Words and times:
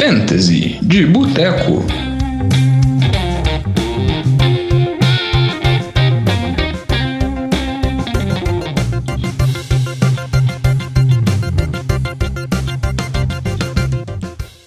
Fantasy 0.00 0.78
de 0.80 1.04
Boteco. 1.04 1.84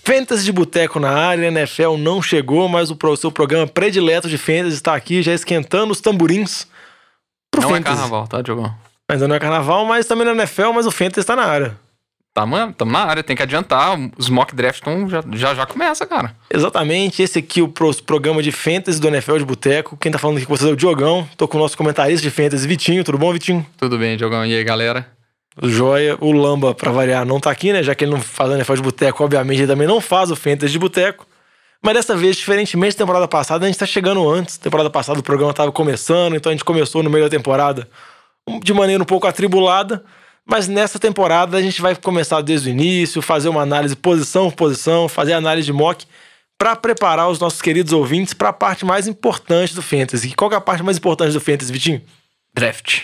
Fantasy 0.05 0.43
de 0.43 0.51
Boteco 0.51 0.99
na 0.99 1.09
área, 1.09 1.47
NFL 1.47 1.97
não 1.97 2.21
chegou, 2.21 2.69
mas 2.69 2.91
o 2.91 3.17
seu 3.17 3.31
programa 3.31 3.65
predileto 3.65 4.29
de 4.29 4.37
Fantasy 4.37 4.75
está 4.75 4.93
aqui, 4.93 5.23
já 5.23 5.33
esquentando 5.33 5.91
os 5.91 5.99
tamborins 5.99 6.67
pro 7.49 7.63
Não 7.63 7.69
é 7.69 7.73
Fantasy. 7.73 7.97
carnaval, 7.97 8.27
tá, 8.27 8.39
Diogão? 8.43 8.71
Ainda 9.09 9.27
não 9.27 9.35
é 9.35 9.39
carnaval, 9.39 9.83
mas 9.87 10.05
também 10.05 10.25
não 10.25 10.33
é 10.33 10.35
NFL, 10.35 10.73
mas 10.75 10.85
o 10.85 10.91
Fantasy 10.91 11.21
está 11.21 11.35
na 11.35 11.45
área. 11.45 11.82
Tamo, 12.33 12.73
tamo 12.73 12.91
na 12.91 12.99
área, 13.05 13.21
tem 13.23 13.35
que 13.35 13.43
adiantar. 13.43 13.95
Os 14.17 14.27
mock 14.27 14.55
drafts 14.55 14.81
tão, 14.81 15.07
já, 15.07 15.23
já 15.33 15.53
já 15.53 15.65
começa, 15.67 16.03
cara. 16.07 16.35
Exatamente, 16.51 17.21
esse 17.21 17.37
aqui 17.39 17.59
é 17.59 17.63
o 17.63 17.67
pro- 17.67 17.93
programa 18.03 18.41
de 18.41 18.51
Fantasy 18.51 18.99
do 18.99 19.07
NFL 19.07 19.37
de 19.37 19.45
Boteco. 19.45 19.95
Quem 19.97 20.11
tá 20.11 20.17
falando 20.17 20.37
aqui 20.37 20.45
com 20.47 20.55
vocês 20.57 20.67
é 20.69 20.73
o 20.73 20.75
Diogão. 20.75 21.29
Tô 21.37 21.47
com 21.47 21.57
o 21.57 21.61
nosso 21.61 21.77
comentarista 21.77 22.23
de 22.23 22.31
Fantasy, 22.31 22.67
Vitinho. 22.67 23.03
Tudo 23.03 23.19
bom, 23.19 23.31
Vitinho? 23.31 23.63
Tudo 23.77 23.99
bem, 23.99 24.17
Diogão? 24.17 24.43
E 24.45 24.55
aí, 24.55 24.63
galera? 24.63 25.05
Joia, 25.61 26.17
o 26.19 26.31
Lamba, 26.31 26.73
pra 26.73 26.91
variar, 26.91 27.23
não 27.23 27.39
tá 27.39 27.51
aqui, 27.51 27.71
né? 27.71 27.83
Já 27.83 27.93
que 27.93 28.03
ele 28.03 28.11
não 28.11 28.19
faz 28.19 28.49
o 28.49 28.53
NFL 28.55 28.73
de 28.77 28.81
Boteco, 28.81 29.23
obviamente 29.23 29.59
ele 29.59 29.67
também 29.67 29.87
não 29.87 30.01
faz 30.01 30.31
o 30.31 30.35
Fantasy 30.35 30.71
de 30.71 30.79
Boteco. 30.79 31.27
Mas 31.83 31.93
dessa 31.93 32.15
vez, 32.15 32.37
diferentemente 32.37 32.95
da 32.95 33.03
temporada 33.03 33.27
passada, 33.27 33.65
a 33.65 33.67
gente 33.67 33.77
tá 33.77 33.85
chegando 33.85 34.27
antes. 34.27 34.57
Temporada 34.57 34.89
passada 34.89 35.19
o 35.19 35.23
programa 35.23 35.53
tava 35.53 35.71
começando, 35.71 36.35
então 36.35 36.49
a 36.49 36.53
gente 36.53 36.65
começou 36.65 37.03
no 37.03 37.09
meio 37.11 37.25
da 37.25 37.29
temporada 37.29 37.87
de 38.63 38.73
maneira 38.73 39.03
um 39.03 39.05
pouco 39.05 39.27
atribulada. 39.27 40.03
Mas 40.45 40.67
nessa 40.67 40.99
temporada 40.99 41.57
a 41.57 41.61
gente 41.61 41.81
vai 41.81 41.95
começar 41.95 42.41
desde 42.41 42.69
o 42.69 42.71
início, 42.71 43.21
fazer 43.21 43.49
uma 43.49 43.61
análise 43.61 43.95
posição 43.95 44.49
por 44.49 44.57
posição, 44.57 45.07
fazer 45.07 45.33
análise 45.33 45.65
de 45.65 45.73
mock 45.73 46.05
pra 46.57 46.75
preparar 46.75 47.29
os 47.29 47.39
nossos 47.39 47.61
queridos 47.61 47.93
ouvintes 47.93 48.33
pra 48.33 48.51
parte 48.53 48.85
mais 48.85 49.07
importante 49.07 49.73
do 49.73 49.81
Fantasy. 49.81 50.29
E 50.29 50.33
qual 50.33 50.51
é 50.51 50.55
a 50.55 50.61
parte 50.61 50.83
mais 50.83 50.97
importante 50.97 51.33
do 51.33 51.39
Fantasy, 51.41 51.71
Vitinho? 51.71 52.01
Draft. 52.53 53.03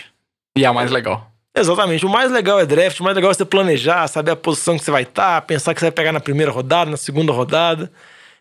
E 0.56 0.64
é 0.64 0.66
a 0.66 0.72
mais 0.72 0.90
legal. 0.90 1.30
Exatamente. 1.56 2.06
O 2.06 2.08
mais 2.08 2.30
legal 2.30 2.60
é 2.60 2.66
draft, 2.66 3.00
o 3.00 3.02
mais 3.02 3.14
legal 3.16 3.30
é 3.30 3.34
você 3.34 3.44
planejar, 3.44 4.06
saber 4.06 4.30
a 4.30 4.36
posição 4.36 4.78
que 4.78 4.84
você 4.84 4.90
vai 4.90 5.02
estar, 5.02 5.42
pensar 5.42 5.74
que 5.74 5.80
você 5.80 5.86
vai 5.86 5.92
pegar 5.92 6.12
na 6.12 6.20
primeira 6.20 6.52
rodada, 6.52 6.90
na 6.90 6.96
segunda 6.96 7.32
rodada. 7.32 7.90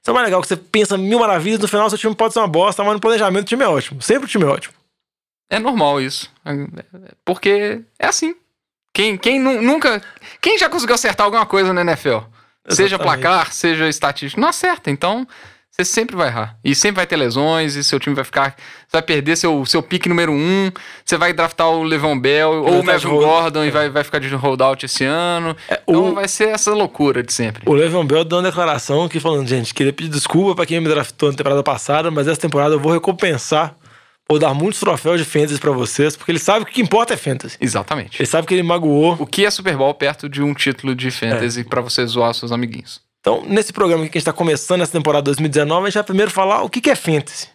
Isso 0.02 0.10
é 0.10 0.12
o 0.12 0.14
mais 0.14 0.26
legal, 0.26 0.42
que 0.42 0.48
você 0.48 0.56
pensa 0.56 0.98
mil 0.98 1.20
maravilhas, 1.20 1.60
no 1.60 1.68
final 1.68 1.90
seu 1.90 1.98
time 1.98 2.16
pode 2.16 2.34
ser 2.34 2.40
uma 2.40 2.48
bosta, 2.48 2.84
mas 2.84 2.94
no 2.94 3.00
planejamento 3.00 3.44
o 3.44 3.48
time 3.48 3.64
é 3.64 3.68
ótimo. 3.68 4.02
Sempre 4.02 4.26
o 4.26 4.28
time 4.28 4.46
é 4.46 4.48
ótimo. 4.48 4.74
É 5.50 5.58
normal 5.60 6.00
isso. 6.00 6.32
É- 6.46 7.14
Porque 7.26 7.82
é 7.98 8.06
assim. 8.08 8.36
Quem, 9.00 9.16
quem 9.18 9.40
nu- 9.40 9.62
nunca. 9.62 10.02
Quem 10.42 10.58
já 10.58 10.68
conseguiu 10.68 10.94
acertar 10.96 11.24
alguma 11.24 11.46
coisa 11.46 11.72
na 11.74 11.80
NFL? 11.82 12.18
Seja 12.68 12.96
Exatamente. 12.98 13.22
placar, 13.22 13.54
seja 13.54 13.88
estatístico. 13.88 14.42
Não 14.42 14.50
acerta. 14.50 14.92
Então, 14.92 15.26
você 15.72 15.86
sempre 15.86 16.18
vai 16.18 16.28
errar. 16.28 16.58
E 16.66 16.76
sempre 16.76 16.98
vai 16.98 17.08
ter 17.08 17.16
lesões, 17.16 17.76
e 17.76 17.84
seu 17.86 17.98
time 17.98 18.14
vai 18.14 18.26
ficar. 18.26 18.56
Você 18.58 18.92
vai 18.92 19.02
perder 19.02 19.38
seu, 19.38 19.66
seu 19.66 19.82
pique 19.82 20.10
número 20.10 20.34
um. 20.34 20.70
Você 21.06 21.16
vai 21.16 21.32
draftar 21.32 21.70
o 21.70 21.82
Levon 21.82 22.20
Bell 22.20 22.50
ou 22.52 22.82
o 22.82 22.86
Melvin 22.86 23.08
Gordon 23.08 23.64
e 23.64 23.72
vai, 23.72 23.90
vai 23.90 24.04
ficar 24.04 24.20
de 24.20 24.28
holdout 24.36 24.86
esse 24.86 25.06
ano. 25.06 25.56
É, 25.70 25.80
Então 25.88 26.10
o, 26.10 26.14
vai 26.16 26.28
ser 26.28 26.50
essa 26.50 26.74
loucura 26.74 27.24
de 27.24 27.32
sempre. 27.32 27.64
o 27.66 27.74
Le'Veon 27.74 28.06
Bell 28.06 28.26
deu 28.26 28.38
uma 28.38 28.44
declaração 28.44 29.06
aqui 29.06 29.22
falando, 29.22 29.48
gente, 29.48 29.74
queria 29.74 29.94
pedir 29.94 30.10
desculpa 30.10 30.56
pra 30.58 30.66
quem 30.66 30.82
me 30.82 30.90
draftou 30.90 31.32
na 31.32 31.38
temporada 31.38 31.64
passada, 31.64 32.12
mas 32.12 32.28
essa 32.28 32.42
temporada 32.42 32.76
eu 32.76 32.80
vou 32.82 32.92
recompensar, 32.92 33.74
vou 34.30 34.40
dar 34.40 34.54
muitos 34.54 34.80
troféus 34.80 35.20
de 35.20 35.26
fantasy 35.26 35.60
pra 35.60 35.72
vocês, 35.72 36.16
porque 36.16 36.32
ele 36.32 36.40
sabe 36.40 36.66
que 36.66 36.72
o 36.72 36.74
que 36.76 36.82
importa 36.82 37.14
é 37.14 37.18
fantasy. 37.18 37.58
Exatamente. 37.60 38.22
Ele 38.22 38.28
sabe 38.28 38.48
que 38.48 38.54
ele 38.54 38.64
magoou. 38.64 39.18
O 39.20 39.26
que 39.26 39.46
é 39.46 39.50
Super 39.50 39.76
Bowl 39.76 39.94
perto 39.94 40.30
de 40.30 40.44
um 40.44 40.54
título 40.54 40.94
de 40.94 41.10
fantasy 41.10 41.64
pra 41.64 41.82
você 41.82 42.06
zoar 42.06 42.34
seus 42.34 42.52
amiguinhos? 42.52 43.02
Então, 43.20 43.44
nesse 43.46 43.74
programa 43.74 44.04
que 44.04 44.10
a 44.10 44.12
gente 44.12 44.18
está 44.18 44.34
começando 44.34 44.82
essa 44.82 44.92
temporada 44.92 45.24
2019, 45.24 45.82
a 45.82 45.86
gente 45.90 45.96
vai 45.96 46.04
primeiro 46.04 46.32
falar 46.32 46.62
o 46.62 46.70
que 46.70 46.80
que 46.80 46.90
é 46.90 46.96
Fantasy. 46.96 47.50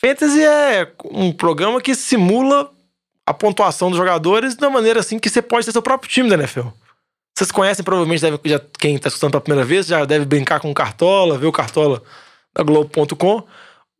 Fantasy 0.00 0.42
é 0.42 0.90
um 1.10 1.32
programa 1.32 1.80
que 1.80 1.94
simula 1.94 2.70
a 3.26 3.34
pontuação 3.34 3.90
dos 3.90 3.98
jogadores 3.98 4.54
de 4.54 4.64
uma 4.64 4.70
maneira 4.70 5.00
assim 5.00 5.18
que 5.18 5.28
você 5.28 5.42
pode 5.42 5.66
ter 5.66 5.72
seu 5.72 5.82
próprio 5.82 6.10
time 6.10 6.28
da 6.28 6.36
NFL. 6.36 6.68
Vocês 7.36 7.52
conhecem, 7.52 7.84
provavelmente, 7.84 8.20
deve, 8.20 8.40
já, 8.44 8.60
quem 8.78 8.96
está 8.96 9.08
escutando 9.08 9.32
pela 9.32 9.40
primeira 9.40 9.64
vez, 9.64 9.86
já 9.86 10.04
deve 10.04 10.24
brincar 10.24 10.58
com 10.58 10.70
o 10.70 10.74
Cartola, 10.74 11.38
ver 11.38 11.46
o 11.46 11.52
Cartola 11.52 12.02
da 12.56 12.64
Globo.com. 12.64 13.44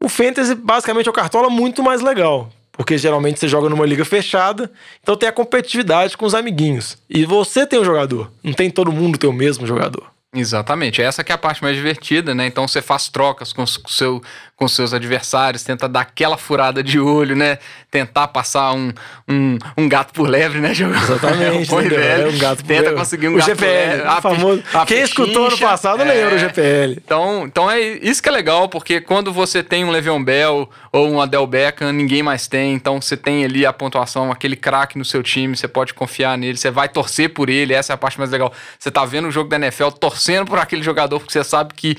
O 0.02 0.08
Fantasy, 0.08 0.54
basicamente, 0.54 1.06
é 1.06 1.10
o 1.10 1.14
Cartola 1.14 1.50
muito 1.50 1.82
mais 1.82 2.00
legal. 2.00 2.50
Porque 2.72 2.96
geralmente 2.96 3.40
você 3.40 3.48
joga 3.48 3.68
numa 3.68 3.84
liga 3.84 4.04
fechada, 4.04 4.70
então 5.02 5.16
tem 5.16 5.28
a 5.28 5.32
competitividade 5.32 6.16
com 6.16 6.24
os 6.24 6.32
amiguinhos. 6.32 6.96
E 7.10 7.24
você 7.24 7.66
tem 7.66 7.80
um 7.80 7.84
jogador, 7.84 8.30
não 8.42 8.52
tem 8.52 8.70
todo 8.70 8.92
mundo 8.92 9.18
ter 9.18 9.26
o 9.26 9.32
mesmo 9.32 9.66
jogador. 9.66 10.06
Exatamente, 10.32 11.02
essa 11.02 11.24
que 11.24 11.32
é 11.32 11.34
a 11.34 11.38
parte 11.38 11.60
mais 11.60 11.74
divertida, 11.74 12.34
né? 12.36 12.46
Então 12.46 12.68
você 12.68 12.80
faz 12.80 13.08
trocas 13.08 13.52
com, 13.52 13.64
com 13.64 13.88
seu, 13.88 14.22
com 14.58 14.66
seus 14.66 14.92
adversários, 14.92 15.62
tenta 15.62 15.88
dar 15.88 16.00
aquela 16.00 16.36
furada 16.36 16.82
de 16.82 16.98
olho, 16.98 17.36
né? 17.36 17.58
Tentar 17.92 18.26
passar 18.26 18.72
um, 18.72 18.92
um, 19.28 19.56
um 19.76 19.88
gato 19.88 20.12
por 20.12 20.28
lebre, 20.28 20.58
né, 20.60 20.74
jogo? 20.74 20.94
Exatamente, 20.96 21.72
e 21.72 21.88
né, 21.96 22.22
é 22.22 22.26
um 22.26 22.36
gato 22.38 22.64
Tenta 22.64 22.90
por- 22.90 22.98
conseguir 22.98 23.28
um 23.28 23.34
o 23.34 23.38
gato 23.38 23.46
GPL, 23.50 23.56
por 23.56 23.94
lebre. 23.94 24.08
A 24.08 24.20
famoso. 24.20 24.62
pe- 24.62 24.76
a 24.76 24.84
Quem 24.84 25.00
escutou 25.02 25.46
ano 25.46 25.58
passado 25.58 25.98
lembra 26.02 26.34
o 26.34 26.34
é. 26.34 26.38
GPL. 26.38 26.92
Então, 27.04 27.44
então 27.46 27.70
é 27.70 27.80
isso 27.80 28.20
que 28.20 28.28
é 28.28 28.32
legal, 28.32 28.68
porque 28.68 29.00
quando 29.00 29.32
você 29.32 29.62
tem 29.62 29.84
um 29.84 29.90
Le'Veon 29.92 30.24
Bell 30.24 30.68
ou 30.90 31.08
um 31.08 31.20
Adel 31.20 31.46
Beckham, 31.46 31.92
ninguém 31.92 32.24
mais 32.24 32.48
tem. 32.48 32.74
Então 32.74 33.00
você 33.00 33.16
tem 33.16 33.44
ali 33.44 33.64
a 33.64 33.72
pontuação, 33.72 34.32
aquele 34.32 34.56
craque 34.56 34.98
no 34.98 35.04
seu 35.04 35.22
time, 35.22 35.56
você 35.56 35.68
pode 35.68 35.94
confiar 35.94 36.36
nele, 36.36 36.58
você 36.58 36.68
vai 36.70 36.88
torcer 36.88 37.32
por 37.32 37.48
ele, 37.48 37.74
essa 37.74 37.92
é 37.92 37.94
a 37.94 37.96
parte 37.96 38.18
mais 38.18 38.32
legal. 38.32 38.52
Você 38.76 38.90
tá 38.90 39.04
vendo 39.04 39.28
o 39.28 39.30
jogo 39.30 39.48
da 39.48 39.54
NFL 39.54 39.90
torcendo 40.00 40.46
por 40.46 40.58
aquele 40.58 40.82
jogador, 40.82 41.20
porque 41.20 41.32
você 41.32 41.44
sabe 41.44 41.74
que 41.74 41.96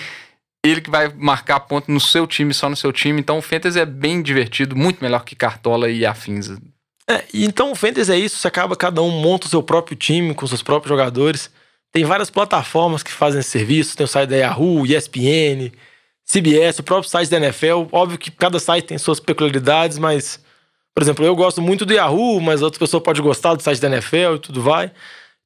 ele 0.65 0.81
que 0.81 0.89
vai 0.89 1.07
marcar 1.13 1.59
ponto 1.61 1.91
no 1.91 1.99
seu 1.99 2.27
time, 2.27 2.53
só 2.53 2.69
no 2.69 2.75
seu 2.75 2.91
time. 2.91 3.19
Então 3.19 3.37
o 3.37 3.41
Fantasy 3.41 3.79
é 3.79 3.85
bem 3.85 4.21
divertido, 4.21 4.75
muito 4.75 5.01
melhor 5.01 5.23
que 5.23 5.35
Cartola 5.35 5.89
e 5.89 6.05
afins. 6.05 6.49
É, 7.09 7.23
então 7.33 7.71
o 7.71 7.75
Fantasy 7.75 8.11
é 8.11 8.17
isso, 8.17 8.37
você 8.37 8.47
acaba, 8.47 8.75
cada 8.75 9.01
um 9.01 9.09
monta 9.09 9.47
o 9.47 9.49
seu 9.49 9.63
próprio 9.63 9.97
time 9.97 10.33
com 10.33 10.45
seus 10.45 10.61
próprios 10.61 10.89
jogadores. 10.89 11.49
Tem 11.91 12.03
várias 12.03 12.29
plataformas 12.29 13.01
que 13.01 13.11
fazem 13.11 13.39
esse 13.39 13.49
serviço, 13.49 13.97
tem 13.97 14.03
o 14.03 14.07
site 14.07 14.29
da 14.29 14.35
Yahoo, 14.35 14.85
ESPN, 14.85 15.71
CBS, 16.23 16.79
o 16.79 16.83
próprio 16.83 17.09
site 17.09 17.29
da 17.29 17.37
NFL. 17.37 17.87
Óbvio 17.91 18.19
que 18.19 18.29
cada 18.29 18.59
site 18.59 18.85
tem 18.85 18.97
suas 18.99 19.19
peculiaridades, 19.19 19.97
mas, 19.97 20.39
por 20.93 21.01
exemplo, 21.01 21.25
eu 21.25 21.35
gosto 21.35 21.61
muito 21.61 21.87
do 21.87 21.93
Yahoo, 21.93 22.39
mas 22.39 22.61
outra 22.61 22.79
pessoa 22.79 23.01
pode 23.01 23.21
gostar 23.21 23.55
do 23.55 23.63
site 23.63 23.81
da 23.81 23.87
NFL 23.87 24.35
e 24.35 24.39
tudo 24.39 24.61
vai, 24.61 24.91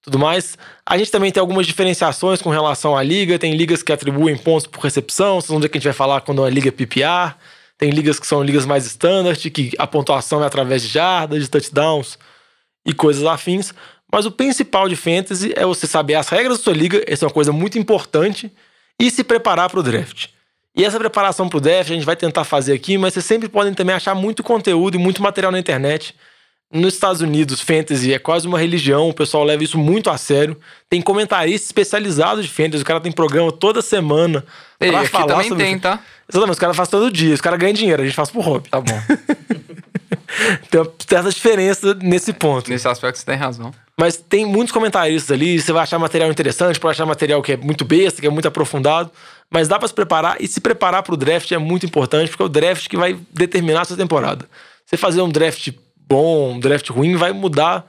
tudo 0.03 0.19
mais. 0.19 0.57
A 0.85 0.97
gente 0.97 1.09
também 1.09 1.31
tem 1.31 1.41
algumas 1.41 1.65
diferenciações 1.65 2.41
com 2.41 2.49
relação 2.49 2.95
à 2.95 3.01
liga, 3.01 3.39
tem 3.39 3.55
ligas 3.55 3.81
que 3.81 3.91
atribuem 3.91 4.37
pontos 4.37 4.67
por 4.67 4.81
recepção, 4.81 5.39
vocês 5.39 5.49
vão 5.49 5.59
ver 5.59 5.69
que 5.69 5.77
a 5.77 5.79
gente 5.79 5.87
vai 5.87 5.93
falar 5.93 6.21
quando 6.21 6.39
é 6.39 6.41
uma 6.45 6.49
liga 6.49 6.71
PPR. 6.71 7.35
Tem 7.77 7.89
ligas 7.89 8.19
que 8.19 8.27
são 8.27 8.43
ligas 8.43 8.65
mais 8.65 8.85
standard, 8.85 9.49
que 9.49 9.71
a 9.77 9.87
pontuação 9.87 10.43
é 10.43 10.45
através 10.45 10.83
de 10.83 10.89
jardas, 10.89 11.41
de 11.41 11.49
touchdowns 11.49 12.19
e 12.85 12.93
coisas 12.93 13.25
afins. 13.25 13.73
Mas 14.11 14.25
o 14.25 14.31
principal 14.31 14.87
de 14.87 14.95
fantasy 14.95 15.53
é 15.55 15.65
você 15.65 15.87
saber 15.87 16.15
as 16.15 16.29
regras 16.29 16.59
da 16.59 16.63
sua 16.63 16.73
liga, 16.73 17.03
essa 17.07 17.25
é 17.25 17.27
uma 17.27 17.33
coisa 17.33 17.51
muito 17.51 17.79
importante, 17.79 18.51
e 18.99 19.09
se 19.09 19.23
preparar 19.23 19.69
para 19.69 19.79
o 19.79 19.83
draft. 19.83 20.27
E 20.75 20.83
essa 20.83 20.99
preparação 20.99 21.49
para 21.49 21.57
o 21.57 21.61
draft 21.61 21.89
a 21.89 21.93
gente 21.93 22.05
vai 22.05 22.15
tentar 22.15 22.43
fazer 22.43 22.73
aqui, 22.73 22.97
mas 22.97 23.13
vocês 23.13 23.25
sempre 23.25 23.49
podem 23.49 23.73
também 23.73 23.95
achar 23.95 24.13
muito 24.13 24.43
conteúdo 24.43 24.95
e 24.95 24.99
muito 24.99 25.21
material 25.21 25.51
na 25.51 25.59
internet. 25.59 26.15
Nos 26.73 26.95
Estados 26.95 27.21
Unidos, 27.21 27.61
fantasy 27.61 28.11
é 28.11 28.17
quase 28.17 28.47
uma 28.47 28.57
religião, 28.57 29.07
o 29.07 29.13
pessoal 29.13 29.43
leva 29.43 29.63
isso 29.63 29.77
muito 29.77 30.09
a 30.09 30.17
sério. 30.17 30.57
Tem 30.89 31.03
comentaristas 31.03 31.67
especializados 31.67 32.45
de 32.45 32.51
fantasy, 32.51 32.81
o 32.81 32.85
cara 32.85 32.99
tem 32.99 33.11
programa 33.11 33.51
toda 33.51 33.79
semana. 33.79 34.43
E 34.81 34.87
pra 34.87 35.01
aqui 35.01 35.09
falar 35.09 35.27
também 35.27 35.49
sobre 35.49 35.63
tem, 35.63 35.77
tá? 35.77 35.99
Exatamente, 36.27 36.53
os 36.53 36.59
caras 36.59 36.75
fazem 36.75 36.91
todo 36.91 37.11
dia, 37.11 37.35
os 37.35 37.41
caras 37.41 37.59
ganham 37.59 37.73
dinheiro, 37.73 38.01
a 38.01 38.05
gente 38.05 38.15
faz 38.15 38.31
por 38.31 38.43
hobby. 38.43 38.69
Tá 38.69 38.81
bom. 38.81 38.99
Tem 40.71 40.81
uma 40.81 40.91
certa 41.07 41.29
diferença 41.29 41.93
nesse 41.93 42.33
ponto. 42.33 42.67
Nesse 42.69 42.87
aspecto 42.87 43.19
você 43.19 43.25
tem 43.25 43.35
razão. 43.35 43.71
Mas 43.95 44.17
tem 44.17 44.45
muitos 44.45 44.71
comentaristas 44.71 45.29
ali, 45.29 45.61
você 45.61 45.71
vai 45.71 45.83
achar 45.83 45.99
material 45.99 46.31
interessante, 46.31 46.79
pode 46.79 46.93
achar 46.93 47.05
material 47.05 47.39
que 47.43 47.51
é 47.51 47.57
muito 47.57 47.85
besta, 47.85 48.19
que 48.19 48.25
é 48.25 48.29
muito 48.29 48.47
aprofundado, 48.47 49.11
mas 49.47 49.67
dá 49.67 49.77
pra 49.77 49.87
se 49.87 49.93
preparar 49.93 50.37
e 50.39 50.47
se 50.47 50.59
preparar 50.59 51.03
pro 51.03 51.15
draft 51.15 51.51
é 51.51 51.57
muito 51.59 51.85
importante, 51.85 52.29
porque 52.29 52.41
é 52.41 52.45
o 52.45 52.49
draft 52.49 52.87
que 52.87 52.97
vai 52.97 53.15
determinar 53.31 53.81
a 53.81 53.85
sua 53.85 53.97
temporada. 53.97 54.49
Você 54.85 54.97
fazer 54.97 55.21
um 55.21 55.29
draft 55.29 55.71
bom, 56.13 56.53
um 56.53 56.59
draft 56.59 56.87
ruim, 56.89 57.15
vai 57.15 57.31
mudar 57.33 57.85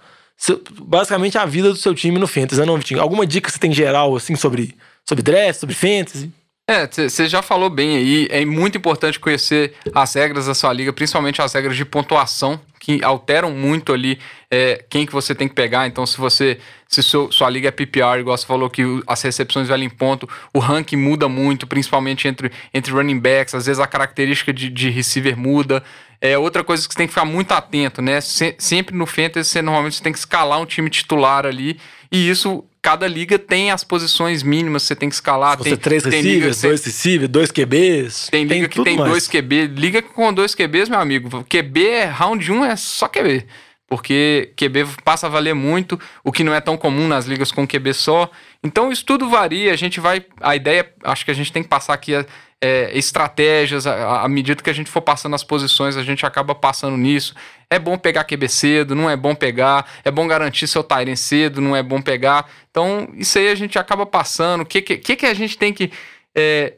basicamente 0.83 1.39
a 1.39 1.45
vida 1.47 1.71
do 1.71 1.77
seu 1.77 1.95
time 1.95 2.19
no 2.19 2.27
fantasy, 2.27 2.61
né, 2.61 2.67
não, 2.67 2.77
Vitinho? 2.77 3.01
Alguma 3.01 3.27
dica 3.27 3.47
que 3.47 3.53
você 3.53 3.59
tem 3.59 3.73
geral 3.73 4.17
assim 4.17 4.35
sobre 4.35 4.75
sobre 5.07 5.23
draft, 5.23 5.61
sobre 5.61 5.75
fantasy? 5.75 6.33
É, 6.67 6.87
você 6.87 7.27
já 7.29 7.43
falou 7.43 7.69
bem 7.69 7.97
aí. 7.99 8.27
É 8.31 8.43
muito 8.43 8.79
importante 8.79 9.21
conhecer 9.21 9.75
as 9.95 10.15
regras 10.15 10.47
da 10.47 10.55
sua 10.55 10.73
liga, 10.73 10.95
principalmente 10.95 11.43
as 11.43 11.53
regras 11.53 11.77
de 11.77 11.85
pontuação, 11.85 12.59
que 12.81 13.05
alteram 13.05 13.51
muito 13.51 13.93
ali 13.93 14.19
é, 14.51 14.83
quem 14.89 15.05
que 15.05 15.13
você 15.13 15.35
tem 15.35 15.47
que 15.47 15.55
pegar. 15.55 15.87
Então, 15.87 16.07
se 16.07 16.17
você. 16.17 16.59
Se 16.89 17.03
seu- 17.03 17.31
sua 17.31 17.51
liga 17.51 17.69
é 17.69 17.71
PPR, 17.71 18.21
igual 18.21 18.37
você 18.39 18.47
falou 18.47 18.71
que 18.71 18.83
as 19.07 19.21
recepções 19.21 19.69
valem 19.69 19.91
ponto, 19.91 20.27
o 20.55 20.59
ranking 20.59 20.97
muda 20.97 21.29
muito, 21.29 21.67
principalmente 21.67 22.29
entre, 22.29 22.51
entre 22.73 22.93
running 22.93 23.19
backs. 23.19 23.55
Às 23.55 23.67
vezes 23.67 23.81
a 23.81 23.87
característica 23.87 24.51
de, 24.53 24.71
de 24.71 24.89
receiver 24.89 25.37
muda. 25.37 25.83
É 26.27 26.39
outra 26.39 26.65
coisa 26.65 26.87
que 26.89 26.95
você 26.95 26.97
tem 26.99 27.07
que 27.07 27.13
ficar 27.13 27.27
muito 27.27 27.53
atento, 27.53 28.01
né? 28.01 28.19
Se- 28.21 28.55
sempre 28.59 28.97
no 28.97 29.05
Fantasy, 29.05 29.51
você 29.51 29.61
normalmente 29.61 30.01
tem 30.03 30.11
que 30.11 30.19
escalar 30.19 30.59
um 30.59 30.65
time 30.65 30.89
titular 30.89 31.45
ali. 31.45 31.79
E 32.11 32.31
isso 32.31 32.65
cada 32.81 33.07
liga 33.07 33.39
tem 33.39 33.71
as 33.71 33.85
posições 33.85 34.43
mínimas 34.43 34.83
que 34.83 34.89
você 34.89 34.97
tem 34.97 35.09
que 35.11 35.15
escalar. 35.15 35.59
Você 35.59 35.65
tem 35.71 35.77
três 35.77 36.03
tem 36.03 36.13
receivers, 36.13 36.57
que 36.57 36.61
você- 36.61 36.69
dois 36.69 36.85
receivers, 36.85 37.31
dois 37.31 37.51
QBs. 37.51 38.29
tem 38.31 38.45
liga 38.45 38.69
que 38.69 38.75
tudo 38.77 38.85
tem 38.87 38.97
mais. 38.97 39.11
dois 39.11 39.29
QB. 39.29 39.67
Liga 39.67 40.01
com 40.01 40.33
dois 40.33 40.55
QBs, 40.55 40.89
meu 40.89 40.99
amigo. 40.99 41.45
QB 41.45 41.87
é 41.89 42.05
round 42.07 42.51
1 42.51 42.65
é 42.65 42.75
só 42.77 43.07
QB. 43.07 43.45
Porque 43.87 44.53
QB 44.57 44.87
passa 45.05 45.27
a 45.27 45.31
valer 45.31 45.55
muito, 45.55 46.01
o 46.25 46.33
que 46.33 46.43
não 46.43 46.55
é 46.55 46.61
tão 46.61 46.77
comum 46.77 47.07
nas 47.07 47.27
ligas 47.27 47.53
com 47.53 47.67
QB 47.67 47.93
só. 47.93 48.31
Então 48.63 48.91
isso 48.91 49.05
tudo 49.05 49.29
varia. 49.29 49.73
A 49.73 49.77
gente 49.77 50.01
vai. 50.01 50.25
A 50.41 50.57
ideia, 50.57 50.91
acho 51.05 51.25
que 51.25 51.31
a 51.31 51.35
gente 51.35 51.53
tem 51.53 51.63
que 51.63 51.69
passar 51.69 51.93
aqui 51.93 52.15
é, 52.15 52.25
é, 52.65 52.91
estratégias. 52.97 53.87
À 53.87 54.27
medida 54.27 54.63
que 54.63 54.71
a 54.71 54.73
gente 54.73 54.91
for 54.91 55.03
passando 55.03 55.35
as 55.35 55.45
posições, 55.45 55.99
a 55.99 56.03
gente 56.03 56.25
acaba 56.25 56.55
passando 56.55 56.97
nisso. 56.97 57.35
É 57.69 57.79
bom 57.79 57.99
pegar 57.99 58.25
QB 58.25 58.49
cedo, 58.49 58.95
não 58.95 59.11
é 59.11 59.15
bom 59.15 59.35
pegar. 59.35 59.87
É 60.03 60.11
bom 60.11 60.27
garantir 60.27 60.67
seu 60.67 60.83
Tyrant 60.83 61.17
cedo, 61.17 61.61
não 61.61 61.77
é 61.77 61.83
bom 61.83 62.01
pegar. 62.01 62.49
Então, 62.71 63.07
isso 63.17 63.39
aí 63.39 63.49
a 63.49 63.55
gente 63.55 63.79
acaba 63.79 64.07
passando. 64.07 64.63
O 64.63 64.67
que, 64.67 64.81
que, 64.81 64.97
que 64.97 65.15
que 65.15 65.27
a 65.27 65.35
gente 65.35 65.59
tem 65.59 65.75
que 65.75 65.93
é, 66.35 66.73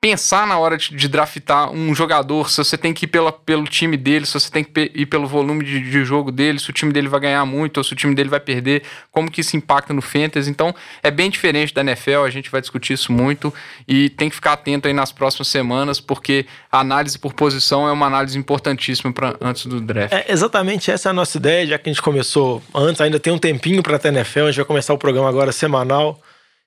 pensar 0.00 0.46
na 0.46 0.58
hora 0.58 0.76
de, 0.76 0.94
de 0.94 1.08
draftar 1.08 1.70
um 1.70 1.94
jogador? 1.94 2.50
Se 2.50 2.58
você 2.58 2.76
tem 2.76 2.92
que 2.92 3.04
ir 3.04 3.08
pela, 3.08 3.32
pelo 3.32 3.64
time 3.64 3.96
dele, 3.96 4.26
se 4.26 4.34
você 4.34 4.50
tem 4.50 4.62
que 4.62 4.92
ir 4.94 5.06
pelo 5.06 5.26
volume 5.26 5.64
de, 5.64 5.80
de 5.80 6.04
jogo 6.04 6.30
dele, 6.30 6.58
se 6.58 6.70
o 6.70 6.72
time 6.72 6.92
dele 6.92 7.08
vai 7.08 7.20
ganhar 7.20 7.44
muito 7.44 7.78
ou 7.78 7.84
se 7.84 7.92
o 7.92 7.96
time 7.96 8.14
dele 8.14 8.28
vai 8.28 8.40
perder, 8.40 8.82
como 9.10 9.30
que 9.30 9.40
isso 9.40 9.56
impacta 9.56 9.92
no 9.92 10.02
Fantasy. 10.02 10.50
Então, 10.50 10.74
é 11.02 11.10
bem 11.10 11.30
diferente 11.30 11.74
da 11.74 11.80
NFL, 11.80 12.24
a 12.24 12.30
gente 12.30 12.50
vai 12.50 12.60
discutir 12.60 12.92
isso 12.92 13.12
muito 13.12 13.52
e 13.86 14.10
tem 14.10 14.28
que 14.28 14.34
ficar 14.34 14.52
atento 14.52 14.86
aí 14.86 14.94
nas 14.94 15.12
próximas 15.12 15.48
semanas, 15.48 16.00
porque 16.00 16.46
a 16.70 16.80
análise 16.80 17.18
por 17.18 17.32
posição 17.32 17.88
é 17.88 17.92
uma 17.92 18.06
análise 18.06 18.38
importantíssima 18.38 19.12
para 19.12 19.36
antes 19.40 19.66
do 19.66 19.80
draft. 19.80 20.12
É, 20.12 20.30
exatamente 20.30 20.90
essa 20.90 21.08
é 21.08 21.10
a 21.10 21.14
nossa 21.14 21.36
ideia, 21.36 21.66
já 21.66 21.78
que 21.78 21.88
a 21.88 21.92
gente 21.92 22.02
começou 22.02 22.62
antes, 22.74 23.00
ainda 23.00 23.18
tem 23.18 23.32
um 23.32 23.38
tempinho 23.38 23.82
para 23.82 23.96
a 23.96 24.08
NFL, 24.08 24.40
a 24.40 24.46
gente 24.46 24.56
vai 24.56 24.64
começar 24.64 24.94
o 24.94 24.98
programa 24.98 25.28
agora 25.28 25.52
semanal. 25.52 26.20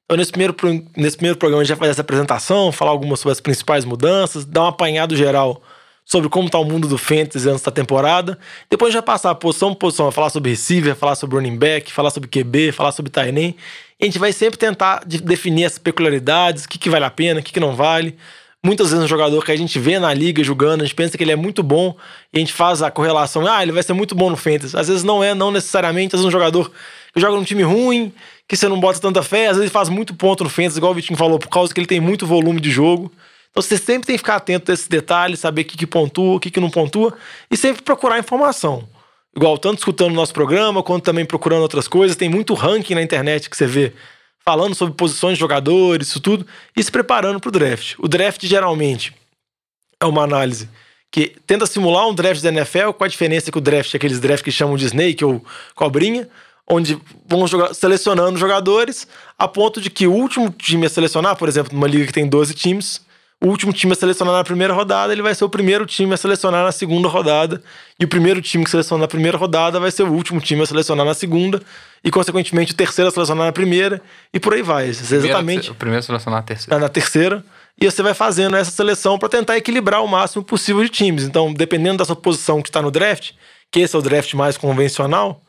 Então, 0.09 0.17
nesse 0.17 0.31
primeiro, 0.31 0.55
nesse 0.97 1.15
primeiro 1.15 1.37
programa, 1.37 1.61
a 1.61 1.63
gente 1.63 1.75
vai 1.75 1.81
fazer 1.81 1.91
essa 1.91 2.01
apresentação, 2.01 2.71
falar 2.71 2.89
algumas 2.89 3.19
sobre 3.19 3.33
as 3.33 3.39
principais 3.39 3.85
mudanças, 3.85 4.43
dar 4.43 4.63
um 4.63 4.65
apanhado 4.65 5.15
geral 5.15 5.61
sobre 6.03 6.27
como 6.29 6.47
está 6.47 6.57
o 6.57 6.65
mundo 6.65 6.87
do 6.87 6.97
Fantasy 6.97 7.47
antes 7.47 7.61
da 7.61 7.69
temporada. 7.69 8.39
Depois 8.71 8.89
a 8.89 8.91
gente 8.91 9.05
vai 9.05 9.13
passar 9.13 9.35
posição 9.35 9.69
por 9.69 9.81
posição, 9.81 10.07
vai 10.07 10.11
falar 10.11 10.31
sobre 10.31 10.49
receiver, 10.49 10.95
falar 10.95 11.13
sobre 11.13 11.35
running 11.35 11.55
back, 11.55 11.93
falar 11.93 12.09
sobre 12.09 12.27
QB, 12.27 12.71
falar 12.71 12.91
sobre. 12.91 13.11
E 13.21 13.55
a 14.01 14.05
gente 14.05 14.17
vai 14.17 14.33
sempre 14.33 14.57
tentar 14.57 15.03
de- 15.05 15.21
definir 15.21 15.65
as 15.65 15.77
peculiaridades, 15.77 16.63
o 16.63 16.69
que, 16.69 16.79
que 16.79 16.89
vale 16.89 17.05
a 17.05 17.11
pena, 17.11 17.39
o 17.39 17.43
que, 17.43 17.53
que 17.53 17.59
não 17.59 17.75
vale. 17.75 18.17
Muitas 18.63 18.89
vezes 18.89 19.05
um 19.05 19.07
jogador 19.07 19.45
que 19.45 19.51
a 19.51 19.55
gente 19.55 19.77
vê 19.77 19.99
na 19.99 20.11
liga 20.11 20.43
jogando, 20.43 20.81
a 20.81 20.85
gente 20.85 20.95
pensa 20.95 21.15
que 21.15 21.23
ele 21.23 21.31
é 21.31 21.35
muito 21.35 21.61
bom 21.61 21.95
e 22.33 22.37
a 22.37 22.39
gente 22.39 22.51
faz 22.51 22.81
a 22.81 22.89
correlação, 22.89 23.45
ah, 23.45 23.61
ele 23.61 23.71
vai 23.71 23.83
ser 23.83 23.93
muito 23.93 24.15
bom 24.15 24.31
no 24.31 24.35
Fantasy. 24.35 24.75
Às 24.75 24.87
vezes 24.87 25.03
não 25.03 25.23
é, 25.23 25.35
não 25.35 25.51
necessariamente. 25.51 26.15
Às 26.15 26.21
vezes 26.21 26.25
um 26.27 26.31
jogador 26.31 26.71
que 27.13 27.21
joga 27.21 27.37
num 27.37 27.43
time 27.43 27.61
ruim, 27.61 28.11
que 28.49 28.57
você 28.57 28.67
não 28.67 28.79
bota 28.79 28.99
tanta 28.99 29.21
fé, 29.21 29.47
às 29.47 29.57
vezes 29.57 29.71
faz 29.71 29.89
muito 29.89 30.15
ponto 30.15 30.43
no 30.43 30.49
Fantasy, 30.49 30.79
igual 30.79 30.91
o 30.91 30.95
Vitinho 30.95 31.15
falou, 31.15 31.37
por 31.37 31.49
causa 31.49 31.71
que 31.71 31.79
ele 31.79 31.85
tem 31.85 31.99
muito 31.99 32.25
volume 32.25 32.59
de 32.59 32.71
jogo. 32.71 33.11
Então 33.51 33.61
você 33.61 33.77
sempre 33.77 34.07
tem 34.07 34.15
que 34.15 34.17
ficar 34.17 34.37
atento 34.37 34.71
a 34.71 34.73
esses 34.73 34.87
detalhes, 34.87 35.39
saber 35.39 35.61
o 35.61 35.65
que, 35.65 35.77
que 35.77 35.85
pontua, 35.85 36.35
o 36.35 36.39
que, 36.39 36.49
que 36.49 36.59
não 36.59 36.71
pontua 36.71 37.13
e 37.51 37.55
sempre 37.55 37.83
procurar 37.83 38.17
informação. 38.17 38.89
Igual, 39.35 39.55
tanto 39.59 39.77
escutando 39.77 40.13
o 40.13 40.15
nosso 40.15 40.33
programa, 40.33 40.81
quanto 40.81 41.03
também 41.03 41.25
procurando 41.25 41.61
outras 41.61 41.87
coisas. 41.87 42.17
Tem 42.17 42.27
muito 42.27 42.55
ranking 42.55 42.95
na 42.95 43.03
internet 43.03 43.51
que 43.51 43.55
você 43.55 43.67
vê 43.67 43.93
falando 44.43 44.73
sobre 44.73 44.95
posições 44.95 45.35
de 45.35 45.39
jogadores, 45.39 46.07
isso 46.07 46.19
tudo, 46.19 46.45
e 46.75 46.81
se 46.81 46.91
preparando 46.91 47.39
para 47.39 47.49
o 47.49 47.51
draft. 47.51 47.93
O 47.99 48.07
draft, 48.07 48.43
geralmente, 48.47 49.13
é 50.01 50.05
uma 50.07 50.23
análise 50.23 50.67
que 51.11 51.35
tenta 51.45 51.67
simular 51.67 52.07
um 52.07 52.15
draft 52.15 52.41
da 52.41 52.49
NFL, 52.49 52.93
com 52.97 53.03
a 53.03 53.07
diferença 53.07 53.51
que 53.51 53.57
o 53.59 53.61
draft 53.61 53.93
é 53.93 53.97
aqueles 53.97 54.19
drafts 54.19 54.41
que 54.41 54.51
chamam 54.51 54.75
de 54.75 54.85
snake 54.85 55.23
ou 55.23 55.43
cobrinha, 55.75 56.27
onde 56.69 56.99
vão 57.27 57.47
jogar, 57.47 57.73
selecionando 57.73 58.37
jogadores 58.37 59.07
a 59.37 59.47
ponto 59.47 59.81
de 59.81 59.89
que 59.89 60.05
o 60.05 60.13
último 60.13 60.49
time 60.51 60.85
a 60.85 60.89
selecionar, 60.89 61.35
por 61.35 61.49
exemplo, 61.49 61.73
numa 61.73 61.87
liga 61.87 62.05
que 62.05 62.13
tem 62.13 62.27
12 62.27 62.53
times, 62.53 63.01
o 63.41 63.47
último 63.47 63.71
time 63.71 63.93
a 63.93 63.95
selecionar 63.95 64.35
na 64.35 64.43
primeira 64.43 64.73
rodada, 64.73 65.13
ele 65.13 65.21
vai 65.21 65.33
ser 65.33 65.45
o 65.45 65.49
primeiro 65.49 65.85
time 65.85 66.13
a 66.13 66.17
selecionar 66.17 66.63
na 66.63 66.71
segunda 66.73 67.07
rodada, 67.07 67.63
e 67.97 68.03
o 68.03 68.07
primeiro 68.07 68.41
time 68.41 68.65
que 68.65 68.69
seleciona 68.69 69.03
na 69.03 69.07
primeira 69.07 69.37
rodada 69.37 69.79
vai 69.79 69.89
ser 69.91 70.03
o 70.03 70.11
último 70.11 70.41
time 70.41 70.61
a 70.61 70.65
selecionar 70.65 71.05
na 71.05 71.13
segunda, 71.13 71.61
e 72.03 72.11
consequentemente 72.11 72.73
o 72.73 72.75
terceiro 72.75 73.07
a 73.07 73.11
selecionar 73.11 73.45
na 73.45 73.51
primeira, 73.53 74.01
e 74.33 74.39
por 74.39 74.53
aí 74.53 74.61
vai. 74.61 74.87
É 74.87 74.89
Exatamente 74.89 75.71
O 75.71 75.75
primeiro 75.75 75.99
a 75.99 76.03
selecionar 76.03 76.39
a 76.39 76.43
terceira. 76.43 76.79
na 76.79 76.89
terceira. 76.89 77.43
E 77.81 77.89
você 77.89 78.03
vai 78.03 78.13
fazendo 78.13 78.57
essa 78.57 78.71
seleção 78.71 79.17
para 79.17 79.29
tentar 79.29 79.55
equilibrar 79.55 80.03
o 80.03 80.07
máximo 80.07 80.43
possível 80.43 80.83
de 80.83 80.89
times. 80.89 81.23
Então, 81.23 81.53
dependendo 81.53 81.99
da 81.99 82.05
sua 82.05 82.15
posição 82.15 82.61
que 82.61 82.67
está 82.67 82.81
no 82.81 82.91
draft, 82.91 83.31
que 83.71 83.79
esse 83.79 83.95
é 83.95 83.99
o 83.99 84.01
draft 84.01 84.33
mais 84.33 84.57
convencional, 84.57 85.41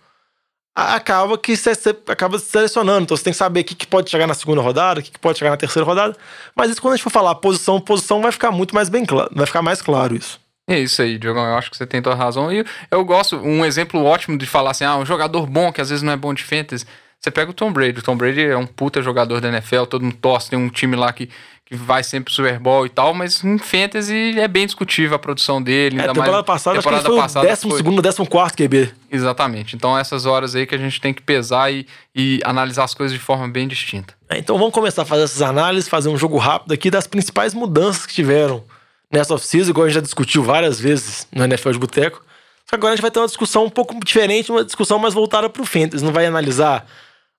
acaba 0.75 1.37
que 1.37 1.57
você, 1.57 1.73
acaba 2.07 2.39
selecionando. 2.39 3.03
Então, 3.03 3.17
você 3.17 3.25
tem 3.25 3.33
que 3.33 3.39
saber 3.39 3.61
o 3.61 3.65
que, 3.65 3.75
que 3.75 3.87
pode 3.87 4.11
chegar 4.11 4.27
na 4.27 4.35
segunda 4.35 4.61
rodada, 4.61 5.01
o 5.01 5.03
que, 5.03 5.11
que 5.11 5.19
pode 5.19 5.39
chegar 5.39 5.51
na 5.51 5.57
terceira 5.57 5.87
rodada. 5.87 6.17
Mas 6.55 6.71
isso, 6.71 6.81
quando 6.81 6.95
a 6.95 6.97
gente 6.97 7.05
for 7.05 7.11
falar 7.11 7.35
posição, 7.37 7.81
posição, 7.81 8.23
vai 8.23 8.33
ficar 8.33 8.51
muito 8.51 8.75
mais 8.75 8.89
bem 8.89 9.05
claro. 9.05 9.31
Vai 9.35 9.47
ficar 9.47 9.63
mais 9.63 9.83
claro 9.83 10.15
isso. 10.15 10.41
É 10.69 10.79
isso 10.79 11.03
aí, 11.03 11.19
Diogão. 11.19 11.45
Eu 11.45 11.57
acho 11.57 11.71
que 11.71 11.77
você 11.77 11.87
tem 11.87 12.01
toda 12.01 12.15
a 12.15 12.19
razão. 12.19 12.53
E 12.53 12.65
eu 12.91 13.05
gosto, 13.05 13.37
um 13.37 13.65
exemplo 13.65 14.05
ótimo 14.05 14.39
de 14.39 14.47
falar 14.47 14.71
assim: 14.71 14.85
ah, 14.85 14.97
um 14.97 15.05
jogador 15.05 15.47
bom 15.47 15.73
que 15.73 15.81
às 15.81 15.91
vezes 15.91 16.03
não 16.03 16.13
é 16.13 16.17
bom 16.17 16.33
de 16.33 16.45
fantasy. 16.45 16.87
Você 17.19 17.31
pega 17.31 17.51
o 17.51 17.55
Tom 17.55 17.73
Brady. 17.73 17.99
O 17.99 18.03
Tom 18.03 18.17
Brady 18.17 18.43
é 18.43 18.57
um 18.57 18.67
puta 18.67 19.03
jogador 19.03 19.41
da 19.41 19.49
NFL, 19.49 19.85
todo 19.85 20.03
mundo 20.03 20.17
torce, 20.17 20.49
tem 20.49 20.59
um 20.59 20.71
time 20.71 20.97
lá 20.97 21.13
que, 21.13 21.29
que 21.71 21.77
vai 21.77 22.03
sempre 22.03 22.25
pro 22.25 22.35
Super 22.35 22.59
Bowl 22.59 22.85
e 22.85 22.89
tal, 22.89 23.15
mas 23.15 23.45
em 23.45 23.57
fantasy 23.57 24.35
é 24.37 24.49
bem 24.49 24.67
discutível 24.67 25.15
a 25.15 25.19
produção 25.21 25.63
dele. 25.63 25.99
É, 25.99 26.01
ainda 26.01 26.13
temporada 26.13 26.33
mais, 26.33 26.45
passada, 26.47 26.77
temporada 26.77 26.97
acho 26.99 27.07
que 27.07 27.11
ele 27.13 27.17
foi 27.21 27.23
passada 27.23 27.47
o 27.47 27.49
décimo 27.49 27.71
foi- 27.71 27.79
segundo, 27.79 28.03
décimo 28.03 28.27
quarto 28.27 28.57
QB. 28.57 28.93
Exatamente. 29.09 29.77
Então, 29.77 29.97
essas 29.97 30.27
horas 30.27 30.57
aí 30.57 30.67
que 30.67 30.75
a 30.75 30.79
gente 30.79 31.01
tem 31.01 31.15
que 31.15 31.23
pesar 31.23 31.73
e, 31.73 31.87
e 32.13 32.41
analisar 32.45 32.83
as 32.83 32.93
coisas 32.93 33.17
de 33.17 33.23
forma 33.23 33.47
bem 33.47 33.69
distinta. 33.69 34.15
É, 34.29 34.37
Então 34.39 34.59
vamos 34.59 34.75
começar 34.75 35.03
a 35.03 35.05
fazer 35.05 35.23
essas 35.23 35.43
análises, 35.43 35.89
fazer 35.89 36.09
um 36.09 36.17
jogo 36.17 36.39
rápido 36.39 36.73
aqui 36.73 36.91
das 36.91 37.07
principais 37.07 37.55
mudanças 37.55 38.05
que 38.05 38.15
tiveram 38.15 38.65
nessa 39.13 39.33
off-season, 39.35 39.71
igual 39.71 39.85
a 39.87 39.89
gente 39.89 39.95
já 39.95 40.01
discutiu 40.01 40.43
várias 40.43 40.81
vezes 40.81 41.29
no 41.33 41.45
NFL 41.45 41.71
de 41.71 41.79
Boteco. 41.79 42.21
Só 42.65 42.71
que 42.71 42.75
agora 42.77 42.95
a 42.95 42.97
gente 42.97 43.03
vai 43.03 43.13
ter 43.13 43.21
uma 43.21 43.27
discussão 43.29 43.65
um 43.65 43.71
pouco 43.71 43.95
diferente, 44.05 44.51
uma 44.51 44.65
discussão 44.65 44.99
mais 44.99 45.15
voltada 45.15 45.49
para 45.49 45.63
o 45.63 45.65
Fantasy. 45.67 46.05
Não 46.05 46.13
vai 46.13 46.27
analisar 46.27 46.85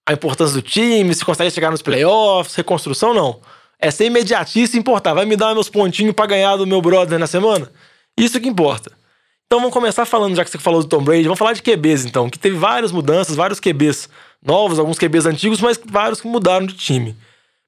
a 0.07 0.13
importância 0.13 0.55
do 0.55 0.61
time, 0.61 1.13
se 1.13 1.23
consegue 1.25 1.51
chegar 1.51 1.69
nos 1.69 1.81
playoffs, 1.81 2.55
reconstrução, 2.55 3.13
não. 3.13 3.41
É 3.81 3.89
ser 3.89 4.05
imediatista 4.05 4.77
e 4.77 4.79
importar. 4.79 5.13
Vai 5.13 5.25
me 5.25 5.35
dar 5.35 5.53
meus 5.53 5.67
pontinhos 5.67 6.13
para 6.13 6.27
ganhar 6.27 6.55
do 6.55 6.67
meu 6.67 6.81
brother 6.81 7.17
na 7.17 7.27
semana? 7.27 7.71
Isso 8.15 8.39
que 8.39 8.47
importa. 8.47 8.91
Então 9.47 9.59
vamos 9.59 9.73
começar 9.73 10.05
falando, 10.05 10.35
já 10.35 10.45
que 10.45 10.51
você 10.51 10.57
falou 10.57 10.81
do 10.81 10.87
Tom 10.87 11.03
Brady, 11.03 11.23
vamos 11.23 11.39
falar 11.39 11.51
de 11.51 11.61
QBs 11.61 12.05
então, 12.05 12.29
que 12.29 12.39
teve 12.39 12.55
várias 12.55 12.89
mudanças, 12.91 13.35
vários 13.35 13.59
QBs 13.59 14.07
novos, 14.41 14.79
alguns 14.79 14.97
QBs 14.97 15.25
antigos, 15.25 15.59
mas 15.59 15.77
vários 15.83 16.21
que 16.21 16.27
mudaram 16.27 16.65
de 16.65 16.73
time. 16.73 17.17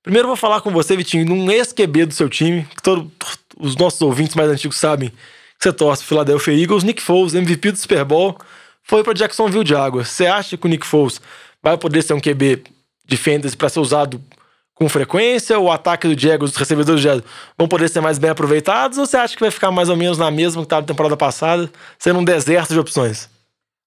Primeiro 0.02 0.26
eu 0.26 0.30
vou 0.30 0.38
falar 0.38 0.62
com 0.62 0.72
você, 0.72 0.96
Vitinho, 0.96 1.26
num 1.26 1.52
ex-QB 1.52 2.06
do 2.06 2.14
seu 2.14 2.30
time, 2.30 2.66
que 2.76 2.82
todo, 2.82 3.12
os 3.60 3.76
nossos 3.76 4.02
ouvintes 4.02 4.36
mais 4.36 4.50
antigos 4.50 4.78
sabem 4.78 5.10
que 5.10 5.16
você 5.60 5.74
torce 5.74 6.06
Philadelphia 6.06 6.54
Eagles, 6.54 6.84
Nick 6.84 7.02
Foles, 7.02 7.34
MVP 7.34 7.72
do 7.72 7.78
Super 7.78 8.06
Bowl, 8.06 8.38
foi 8.84 9.04
para 9.04 9.14
Jacksonville 9.14 9.66
Jaguars. 9.66 10.10
Você 10.10 10.26
acha 10.26 10.56
que 10.58 10.66
o 10.66 10.70
Nick 10.70 10.86
Foles 10.86 11.20
vai 11.62 11.78
poder 11.78 12.02
ser 12.02 12.14
um 12.14 12.20
QB 12.20 12.64
de 13.06 13.18
fantasy 13.18 13.58
para 13.58 13.68
ser 13.68 13.80
usado 13.80 14.22
com 14.76 14.88
frequência? 14.90 15.58
O 15.60 15.72
ataque 15.72 16.08
do 16.14 16.20
Jaguars, 16.20 16.52
os 16.52 16.58
recebedores 16.58 17.02
do 17.02 17.04
Jaguars, 17.04 17.24
vão 17.58 17.68
poder 17.68 17.90
ser 17.90 18.02
mais 18.02 18.18
bem 18.18 18.30
aproveitados? 18.32 18.98
Ou 18.98 19.06
você 19.06 19.18
acha 19.18 19.36
que 19.36 19.42
vai 19.42 19.52
ficar 19.52 19.72
mais 19.72 19.90
ou 19.90 19.96
menos 19.96 20.18
na 20.18 20.32
mesma 20.32 20.62
que 20.62 20.66
estava 20.66 20.82
na 20.82 20.88
temporada 20.88 21.16
passada, 21.18 21.70
sendo 22.00 22.20
um 22.20 22.24
deserto 22.26 22.74
de 22.74 22.80
opções? 22.80 23.30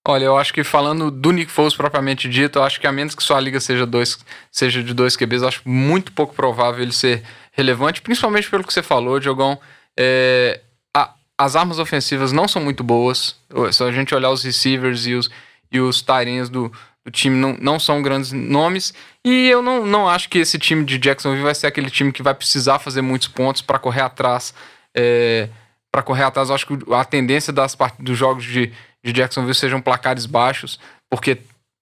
Olha, 0.09 0.25
eu 0.25 0.37
acho 0.38 0.55
que 0.55 0.62
falando 0.62 1.11
do 1.11 1.33
Nick 1.33 1.50
Foles 1.50 1.75
propriamente 1.75 2.28
dito, 2.28 2.61
eu 2.61 2.62
acho 2.62 2.81
que 2.81 2.87
a 2.87 2.93
menos 2.93 3.12
que 3.14 3.23
sua 3.25 3.40
liga 3.40 3.59
seja, 3.59 3.85
dois, 3.85 4.16
seja 4.52 4.81
de 4.81 4.95
dois 4.95 5.16
QBs, 5.16 5.43
eu 5.43 5.49
acho 5.49 5.62
muito 5.64 6.12
pouco 6.12 6.33
provável 6.33 6.81
ele 6.81 6.93
ser 6.93 7.25
relevante, 7.50 8.00
principalmente 8.00 8.49
pelo 8.49 8.62
que 8.62 8.73
você 8.73 8.85
falou, 8.85 9.19
Diogão. 9.19 9.59
É, 9.99 10.61
a- 10.97 11.12
as 11.37 11.57
armas 11.57 11.81
ofensivas 11.81 12.31
não 12.31 12.47
são 12.47 12.62
muito 12.62 12.85
boas. 12.85 13.35
Se 13.73 13.83
a 13.83 13.90
gente 13.90 14.14
olhar 14.14 14.31
os 14.31 14.45
receivers 14.45 15.07
e 15.09 15.14
os, 15.14 15.28
e 15.73 15.81
os 15.81 16.00
do, 16.50 16.71
do 17.06 17.10
time, 17.12 17.36
não, 17.36 17.56
não 17.60 17.78
são 17.78 18.02
grandes 18.02 18.32
nomes. 18.32 18.92
E 19.25 19.48
eu 19.48 19.62
não, 19.62 19.86
não 19.86 20.08
acho 20.08 20.28
que 20.28 20.38
esse 20.38 20.58
time 20.58 20.84
de 20.84 20.98
Jacksonville 20.98 21.44
vai 21.44 21.54
ser 21.54 21.68
aquele 21.68 21.88
time 21.88 22.10
que 22.10 22.22
vai 22.22 22.34
precisar 22.34 22.80
fazer 22.80 23.00
muitos 23.00 23.28
pontos 23.28 23.62
para 23.62 23.78
correr 23.78 24.00
atrás. 24.00 24.52
É, 24.94 25.48
para 25.92 26.02
correr 26.02 26.25
atrás, 26.25 26.48
eu 26.48 26.54
acho 26.54 26.66
que 26.66 26.76
a 26.92 27.04
tendência 27.04 27.52
das 27.52 27.76
dos 28.00 28.18
jogos 28.18 28.44
de, 28.44 28.72
de 29.04 29.12
Jacksonville 29.12 29.54
sejam 29.54 29.80
placares 29.80 30.26
baixos, 30.26 30.80
porque, 31.08 31.38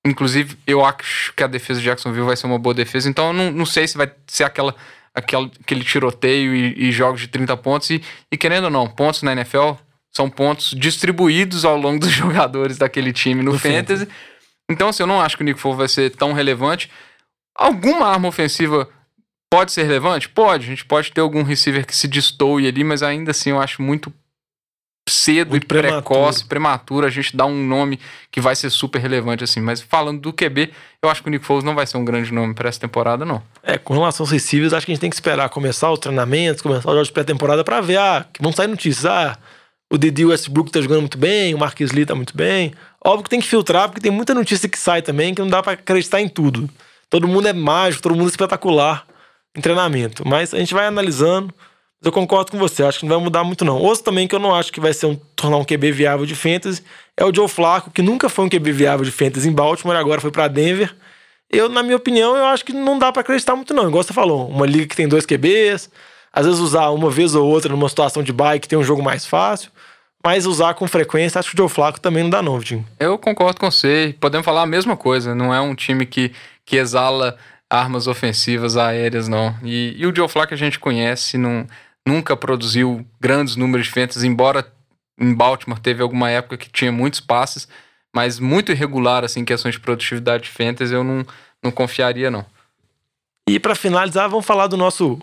inclusive, 0.07 0.59
eu 0.66 0.85
acho 0.85 1.33
que 1.35 1.43
a 1.43 1.47
defesa 1.47 1.81
de 1.81 1.87
Jacksonville 1.87 2.26
vai 2.26 2.37
ser 2.37 2.47
uma 2.47 2.59
boa 2.59 2.75
defesa, 2.75 3.09
então 3.09 3.28
eu 3.28 3.33
não, 3.33 3.50
não 3.50 3.66
sei 3.66 3.88
se 3.88 3.97
vai 3.97 4.12
ser 4.26 4.45
aquela, 4.45 4.75
aquela, 5.14 5.50
aquele 5.61 5.83
tiroteio 5.83 6.54
e, 6.54 6.88
e 6.88 6.93
jogos 6.93 7.23
de 7.23 7.28
30 7.28 7.57
pontos, 7.57 7.90
e, 7.90 8.02
e 8.31 8.37
querendo 8.37 8.64
ou 8.64 8.71
não, 8.71 8.87
pontos 8.87 9.23
na 9.23 9.33
NFL 9.33 9.73
são 10.12 10.31
pontos 10.31 10.75
distribuídos 10.76 11.64
ao 11.64 11.76
longo 11.76 11.99
dos 11.99 12.12
jogadores 12.12 12.78
daquele 12.78 13.12
time 13.12 13.43
no, 13.43 13.52
No 13.52 13.59
Fantasy. 13.59 14.07
Então, 14.71 14.88
assim, 14.88 15.02
eu 15.02 15.06
não 15.06 15.21
acho 15.21 15.37
que 15.37 15.42
o 15.42 15.44
Nick 15.44 15.61
Foles 15.61 15.78
vai 15.78 15.88
ser 15.88 16.11
tão 16.11 16.33
relevante. 16.33 16.90
Alguma 17.54 18.06
arma 18.06 18.28
ofensiva 18.28 18.88
pode 19.50 19.73
ser 19.73 19.85
relevante? 19.85 20.28
Pode. 20.28 20.64
A 20.64 20.68
gente 20.68 20.85
pode 20.85 21.12
ter 21.12 21.21
algum 21.21 21.42
receiver 21.42 21.87
que 21.87 21.97
se 21.97 22.09
destoe 22.09 22.66
ali, 22.66 22.83
mas 22.83 23.02
ainda 23.02 23.30
assim 23.30 23.50
eu 23.50 23.61
acho 23.61 23.83
muito 23.83 24.12
cedo 25.09 25.50
Muito 25.50 25.64
e 25.64 25.66
precoce, 25.66 26.44
prematuro, 26.44 27.06
a 27.06 27.11
gente 27.11 27.37
dá 27.37 27.44
um 27.44 27.66
nome 27.66 28.00
que 28.30 28.40
vai 28.40 28.56
ser 28.56 28.71
super 28.71 29.00
relevante 29.00 29.44
assim. 29.44 29.61
Mas 29.61 29.80
falando 29.80 30.21
do 30.21 30.33
QB, 30.33 30.73
eu 31.02 31.11
acho 31.11 31.23
que 31.23 31.28
o 31.28 31.30
Nick 31.30 31.44
Foles 31.44 31.62
não 31.62 31.75
vai 31.75 31.87
ser 31.87 31.99
um 31.99 32.04
grande 32.04 32.33
nome 32.33 32.54
para 32.54 32.68
essa 32.68 32.80
temporada, 32.80 33.25
não. 33.25 33.42
É, 33.62 33.76
com 33.76 33.92
relação 33.92 34.25
aos 34.25 34.30
receivers, 34.30 34.73
acho 34.73 34.87
que 34.87 34.92
a 34.92 34.94
gente 34.94 35.00
tem 35.00 35.11
que 35.11 35.16
esperar 35.16 35.49
começar 35.50 35.90
o 35.90 35.99
treinamento, 35.99 36.62
começar 36.62 36.88
os 36.88 36.94
jogos 36.94 37.09
de 37.09 37.12
pré-temporada 37.12 37.62
para 37.62 37.80
ver, 37.80 37.99
ah, 37.99 38.26
que 38.33 38.42
vão 38.42 38.52
sair 38.52 38.66
notícias, 38.66 39.04
ah, 39.04 39.37
o 39.93 39.99
Didi 39.99 40.25
Westbrook 40.25 40.71
tá 40.71 40.81
jogando 40.81 41.00
muito 41.00 41.19
bem, 41.19 41.55
o 41.55 41.59
Marquis 41.59 41.93
Lee 41.93 42.07
tá 42.07 42.14
muito 42.14 42.37
bem. 42.37 42.73
Óbvio 43.05 43.25
que 43.25 43.31
tem 43.31 43.41
que 43.41 43.47
filtrar, 43.47 43.88
porque 43.88 44.00
tem 44.00 44.11
muita 44.11 44.35
notícia 44.35 44.69
que 44.69 44.79
sai 44.79 45.03
também 45.03 45.35
que 45.35 45.41
não 45.41 45.49
dá 45.49 45.62
para 45.62 45.73
acreditar 45.73 46.21
em 46.21 46.29
tudo. 46.29 46.69
Todo 47.11 47.29
mundo 47.29 47.47
é 47.47 47.53
mágico, 47.53 48.03
todo 48.03 48.14
mundo 48.14 48.26
é 48.26 48.31
espetacular 48.31 49.07
em 49.57 49.61
treinamento. 49.61 50.26
Mas 50.26 50.53
a 50.53 50.59
gente 50.59 50.75
vai 50.75 50.87
analisando. 50.87 51.55
Eu 52.03 52.12
concordo 52.12 52.50
com 52.50 52.59
você, 52.59 52.83
acho 52.83 52.99
que 52.99 53.07
não 53.07 53.14
vai 53.14 53.25
mudar 53.25 53.45
muito 53.45 53.64
não. 53.64 53.79
Outro 53.79 54.05
também 54.05 54.29
que 54.29 54.35
eu 54.35 54.38
não 54.38 54.55
acho 54.55 54.71
que 54.73 54.81
vai 54.81 54.93
ser 54.93 55.07
um, 55.07 55.14
tornar 55.37 55.57
um 55.57 55.64
QB 55.64 55.91
viável 55.93 56.26
de 56.26 56.35
fantasy 56.35 56.83
é 57.17 57.25
o 57.25 57.35
Joe 57.35 57.49
Flacco, 57.49 57.91
que 57.91 58.03
nunca 58.03 58.29
foi 58.29 58.45
um 58.45 58.49
QB 58.49 58.73
viável 58.73 59.05
de 59.05 59.11
fantasy 59.11 59.49
em 59.49 59.53
Baltimore, 59.53 59.97
agora 59.97 60.21
foi 60.21 60.31
para 60.31 60.49
Denver. 60.49 60.95
Eu, 61.50 61.69
na 61.69 61.83
minha 61.83 61.97
opinião, 61.97 62.37
eu 62.37 62.45
acho 62.47 62.64
que 62.64 62.73
não 62.73 62.99
dá 62.99 63.12
para 63.12 63.21
acreditar 63.21 63.55
muito 63.57 63.73
não. 63.73 63.88
Igual 63.88 64.03
você 64.03 64.12
falou, 64.12 64.49
uma 64.49 64.67
liga 64.67 64.87
que 64.87 64.97
tem 64.97 65.09
dois 65.09 65.25
QBs, 65.25 65.88
às 66.35 66.47
vezes 66.47 66.61
usar 66.61 66.91
uma 66.91 67.11
vez 67.11 67.35
ou 67.35 67.49
outra 67.49 67.71
numa 67.71 67.88
situação 67.88 68.23
de 68.23 68.33
bike 68.33 68.69
tem 68.69 68.79
um 68.79 68.83
jogo 68.83 69.03
mais 69.03 69.25
fácil, 69.25 69.71
mas 70.23 70.47
usar 70.47 70.75
com 70.75 70.88
frequência, 70.88 71.38
acho 71.38 71.50
que 71.50 71.55
o 71.55 71.59
Joe 71.59 71.69
Flacco 71.69 72.00
também 72.00 72.25
não 72.25 72.31
dá 72.31 72.43
não, 72.43 72.59
Vitinho. 72.59 72.85
Eu 72.99 73.17
concordo 73.17 73.61
com 73.61 73.71
você, 73.71 74.17
podemos 74.19 74.45
falar 74.45 74.62
a 74.62 74.67
mesma 74.67 74.97
coisa, 74.97 75.35
não 75.35 75.55
é 75.55 75.61
um 75.61 75.75
time 75.75 76.05
que, 76.05 76.33
que 76.64 76.76
exala 76.76 77.37
armas 77.71 78.07
ofensivas 78.09 78.76
aéreas, 78.76 79.29
não. 79.29 79.55
E, 79.62 79.95
e 79.97 80.07
o 80.07 80.14
Joe 80.14 80.29
Flacco 80.29 80.55
a 80.55 80.57
gente 80.57 80.79
conhece, 80.79 81.38
não 81.38 81.67
nunca 82.07 82.37
produziu 82.37 83.07
grandes 83.21 83.57
números 83.57 83.87
de 83.87 83.93
fantasy, 83.93 84.26
embora 84.26 84.67
em 85.19 85.33
Baltimore 85.33 85.81
teve 85.81 86.03
alguma 86.03 86.31
época 86.31 86.57
que 86.57 86.69
tinha 86.69 86.93
muitos 86.93 87.21
passes, 87.21 87.67
mas 88.14 88.38
muito 88.38 88.73
irregular, 88.73 89.25
assim, 89.25 89.41
em 89.41 89.45
questões 89.45 89.75
de 89.75 89.81
produtividade 89.81 90.45
de 90.45 90.50
fantasy, 90.50 90.93
eu 90.93 91.03
não, 91.03 91.25
não 91.62 91.71
confiaria, 91.71 92.31
não. 92.31 92.45
E 93.49 93.59
para 93.59 93.75
finalizar, 93.75 94.29
vamos 94.29 94.45
falar 94.45 94.67
do 94.67 94.76
nosso 94.76 95.19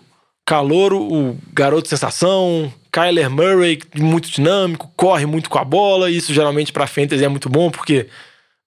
calouro, 0.52 1.00
o 1.00 1.38
garoto 1.50 1.88
sensação, 1.88 2.70
Kyler 2.92 3.30
Murray, 3.30 3.80
muito 3.96 4.30
dinâmico, 4.30 4.92
corre 4.94 5.24
muito 5.24 5.48
com 5.48 5.58
a 5.58 5.64
bola, 5.64 6.10
isso 6.10 6.34
geralmente 6.34 6.74
para 6.74 6.86
fantasy 6.86 7.24
é 7.24 7.28
muito 7.28 7.48
bom, 7.48 7.70
porque 7.70 8.06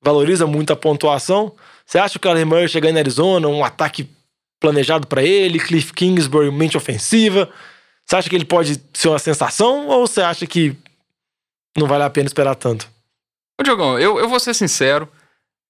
valoriza 0.01 0.47
muito 0.47 0.73
a 0.73 0.75
pontuação. 0.75 1.53
Você 1.85 1.99
acha 1.99 2.13
que 2.13 2.17
o 2.17 2.19
Kyler 2.19 2.47
Murray 2.47 2.67
chegando 2.67 2.95
na 2.95 3.01
Arizona, 3.01 3.47
um 3.47 3.63
ataque 3.63 4.09
planejado 4.59 5.05
para 5.05 5.21
ele, 5.21 5.59
Cliff 5.59 5.93
Kingsbury, 5.93 6.49
mente 6.49 6.75
ofensiva, 6.75 7.51
você 8.03 8.15
acha 8.15 8.29
que 8.31 8.35
ele 8.35 8.45
pode 8.45 8.81
ser 8.91 9.09
uma 9.09 9.19
sensação 9.19 9.87
ou 9.87 10.07
você 10.07 10.21
acha 10.21 10.47
que 10.47 10.75
não 11.77 11.85
vale 11.85 12.03
a 12.03 12.09
pena 12.09 12.25
esperar 12.25 12.55
tanto? 12.55 12.89
Ô, 13.61 13.63
Diogão, 13.63 13.99
eu, 13.99 14.17
eu 14.17 14.27
vou 14.27 14.39
ser 14.39 14.55
sincero. 14.55 15.07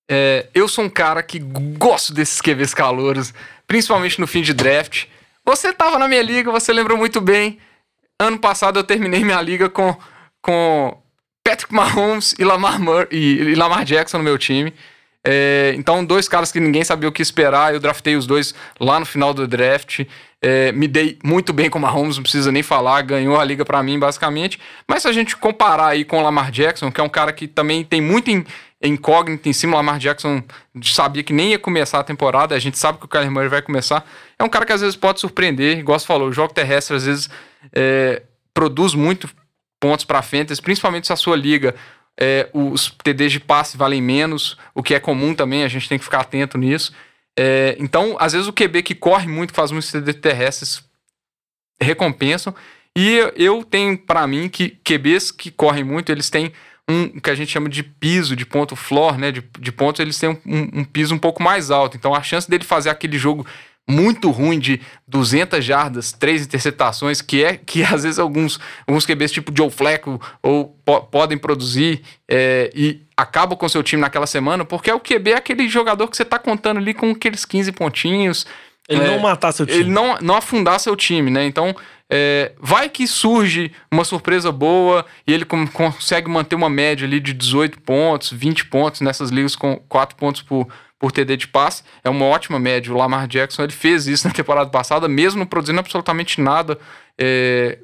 É, 0.09 0.47
eu 0.53 0.69
sou 0.69 0.85
um 0.85 0.89
cara 0.89 1.21
que 1.21 1.39
gosto 1.39 2.13
desses 2.13 2.39
QVs 2.39 2.73
calouros, 2.73 3.33
principalmente 3.67 4.21
no 4.21 4.27
fim 4.27 4.41
de 4.41 4.53
draft. 4.53 5.07
Você 5.45 5.71
tava 5.71 5.99
na 5.99 6.07
minha 6.07 6.21
liga, 6.21 6.51
você 6.51 6.73
lembra 6.73 6.95
muito 6.95 7.21
bem. 7.21 7.59
Ano 8.19 8.39
passado 8.39 8.79
eu 8.79 8.83
terminei 8.83 9.23
minha 9.23 9.41
liga 9.41 9.69
com, 9.69 9.95
com 10.41 10.97
Patrick 11.43 11.73
Mahomes 11.73 12.33
e 12.39 12.43
Lamar, 12.43 12.79
e 13.11 13.53
Lamar 13.55 13.85
Jackson 13.85 14.17
no 14.17 14.23
meu 14.23 14.37
time. 14.37 14.73
É, 15.27 15.73
então, 15.75 16.05
dois 16.05 16.27
caras 16.27 16.51
que 16.51 16.59
ninguém 16.59 16.83
sabia 16.83 17.09
o 17.09 17.11
que 17.11 17.21
esperar. 17.21 17.73
Eu 17.73 17.79
draftei 17.79 18.15
os 18.15 18.25
dois 18.25 18.53
lá 18.79 18.99
no 18.99 19.05
final 19.05 19.33
do 19.33 19.47
draft. 19.47 20.01
É, 20.41 20.71
me 20.71 20.87
dei 20.87 21.17
muito 21.23 21.51
bem 21.51 21.69
com 21.69 21.79
o 21.79 21.81
Mahomes, 21.81 22.17
não 22.17 22.23
precisa 22.23 22.51
nem 22.51 22.61
falar, 22.61 23.01
ganhou 23.01 23.39
a 23.39 23.43
liga 23.43 23.65
para 23.65 23.81
mim, 23.81 23.97
basicamente. 23.97 24.59
Mas 24.87 25.01
se 25.01 25.07
a 25.07 25.11
gente 25.11 25.35
comparar 25.35 25.87
aí 25.87 26.05
com 26.05 26.19
o 26.19 26.23
Lamar 26.23 26.51
Jackson, 26.51 26.91
que 26.91 27.01
é 27.01 27.03
um 27.03 27.09
cara 27.09 27.33
que 27.33 27.47
também 27.47 27.83
tem 27.83 27.99
muito 27.99 28.29
incógnito 28.87 29.47
em 29.47 29.53
cima, 29.53 29.77
Lamar 29.77 29.99
Jackson 29.99 30.43
sabia 30.83 31.23
que 31.23 31.33
nem 31.33 31.51
ia 31.51 31.59
começar 31.59 31.99
a 31.99 32.03
temporada, 32.03 32.55
a 32.55 32.59
gente 32.59 32.77
sabe 32.77 32.99
que 32.99 33.05
o 33.05 33.07
Kyler 33.07 33.31
Murray 33.31 33.49
vai 33.49 33.61
começar. 33.61 34.05
É 34.37 34.43
um 34.43 34.49
cara 34.49 34.65
que 34.65 34.73
às 34.73 34.81
vezes 34.81 34.95
pode 34.95 35.19
surpreender, 35.19 35.79
igual 35.79 35.97
você 35.97 36.05
falou, 36.05 36.29
o 36.29 36.33
jogo 36.33 36.53
terrestre 36.53 36.95
às 36.95 37.05
vezes 37.05 37.29
é, 37.73 38.21
produz 38.53 38.93
muito 38.93 39.29
pontos 39.79 40.05
para 40.05 40.21
fantasy, 40.21 40.61
principalmente 40.61 41.07
se 41.07 41.13
a 41.13 41.15
sua 41.15 41.35
liga 41.35 41.75
é, 42.19 42.49
os 42.53 42.91
TDs 43.03 43.33
de 43.33 43.39
passe 43.39 43.77
valem 43.77 44.01
menos, 44.01 44.57
o 44.73 44.81
que 44.81 44.93
é 44.93 44.99
comum 44.99 45.33
também, 45.33 45.63
a 45.63 45.67
gente 45.67 45.89
tem 45.89 45.97
que 45.97 46.03
ficar 46.03 46.21
atento 46.21 46.57
nisso. 46.57 46.93
É, 47.37 47.75
então, 47.79 48.15
às 48.19 48.33
vezes 48.33 48.47
o 48.47 48.53
QB 48.53 48.83
que 48.83 48.95
corre 48.95 49.27
muito, 49.27 49.51
que 49.51 49.55
faz 49.55 49.71
muitos 49.71 49.91
TDs 49.91 50.15
terrestres, 50.15 50.83
recompensam. 51.81 52.55
E 52.97 53.29
eu 53.35 53.63
tenho 53.63 53.97
para 53.97 54.25
mim 54.25 54.47
que 54.47 54.69
QBs 54.69 55.31
que 55.31 55.51
correm 55.51 55.83
muito, 55.83 56.11
eles 56.11 56.29
têm 56.29 56.53
um 56.89 57.19
que 57.19 57.29
a 57.29 57.35
gente 57.35 57.51
chama 57.51 57.67
de 57.67 57.83
piso, 57.83 58.35
de 58.35 58.45
ponto 58.45 58.75
floor, 58.75 59.17
né? 59.17 59.31
De, 59.31 59.43
de 59.59 59.71
pontos, 59.71 59.99
eles 59.99 60.17
têm 60.17 60.29
um, 60.29 60.39
um, 60.45 60.69
um 60.79 60.83
piso 60.83 61.13
um 61.15 61.19
pouco 61.19 61.41
mais 61.41 61.71
alto. 61.71 61.97
Então 61.97 62.13
a 62.13 62.21
chance 62.21 62.49
dele 62.49 62.63
fazer 62.63 62.89
aquele 62.89 63.17
jogo 63.17 63.45
muito 63.87 64.31
ruim 64.31 64.57
de 64.57 64.81
200 65.07 65.63
jardas, 65.63 66.11
três 66.11 66.43
interceptações, 66.43 67.21
que 67.21 67.43
é 67.43 67.55
que 67.55 67.83
às 67.83 68.03
vezes 68.03 68.19
alguns, 68.19 68.59
alguns 68.87 69.05
QBs 69.05 69.31
tipo 69.31 69.53
Joe 69.55 69.69
Flacco 69.69 70.19
ou 70.41 70.75
po 70.83 71.01
podem 71.01 71.37
produzir 71.37 72.01
é, 72.27 72.71
e 72.75 73.01
acabam 73.15 73.57
com 73.57 73.69
seu 73.69 73.83
time 73.83 74.01
naquela 74.01 74.27
semana, 74.27 74.65
porque 74.65 74.89
é 74.89 74.95
o 74.95 74.99
QB 74.99 75.31
é 75.31 75.35
aquele 75.35 75.69
jogador 75.69 76.07
que 76.07 76.17
você 76.17 76.23
está 76.23 76.39
contando 76.39 76.77
ali 76.77 76.93
com 76.93 77.11
aqueles 77.11 77.45
15 77.45 77.71
pontinhos. 77.73 78.45
Ele 78.87 79.03
é, 79.03 79.07
não 79.07 79.19
matar 79.19 79.51
seu 79.51 79.65
time. 79.65 79.79
Ele 79.79 79.89
não, 79.89 80.17
não 80.21 80.35
afundar 80.35 80.79
seu 80.79 80.95
time, 80.95 81.31
né? 81.31 81.45
Então, 81.45 81.75
é, 82.11 82.53
vai 82.59 82.87
que 82.87 83.07
surge 83.07 83.71
uma 83.91 84.03
surpresa 84.03 84.51
boa 84.51 85.05
e 85.25 85.33
ele 85.33 85.45
consegue 85.45 86.29
manter 86.29 86.55
uma 86.55 86.69
média 86.69 87.05
ali 87.05 87.19
de 87.19 87.33
18 87.33 87.81
pontos, 87.81 88.31
20 88.31 88.65
pontos 88.65 89.01
nessas 89.01 89.31
ligas 89.31 89.55
com 89.55 89.77
4 89.89 90.15
pontos 90.15 90.41
por, 90.41 90.67
por 90.99 91.11
TD 91.11 91.37
de 91.37 91.47
passe. 91.47 91.83
É 92.03 92.09
uma 92.09 92.25
ótima 92.25 92.59
média. 92.59 92.93
O 92.93 92.97
Lamar 92.97 93.27
Jackson 93.27 93.63
ele 93.63 93.71
fez 93.71 94.05
isso 94.07 94.27
na 94.27 94.33
temporada 94.33 94.69
passada, 94.69 95.07
mesmo 95.07 95.39
não 95.39 95.47
produzindo 95.47 95.79
absolutamente 95.79 96.39
nada 96.39 96.79
é, 97.17 97.79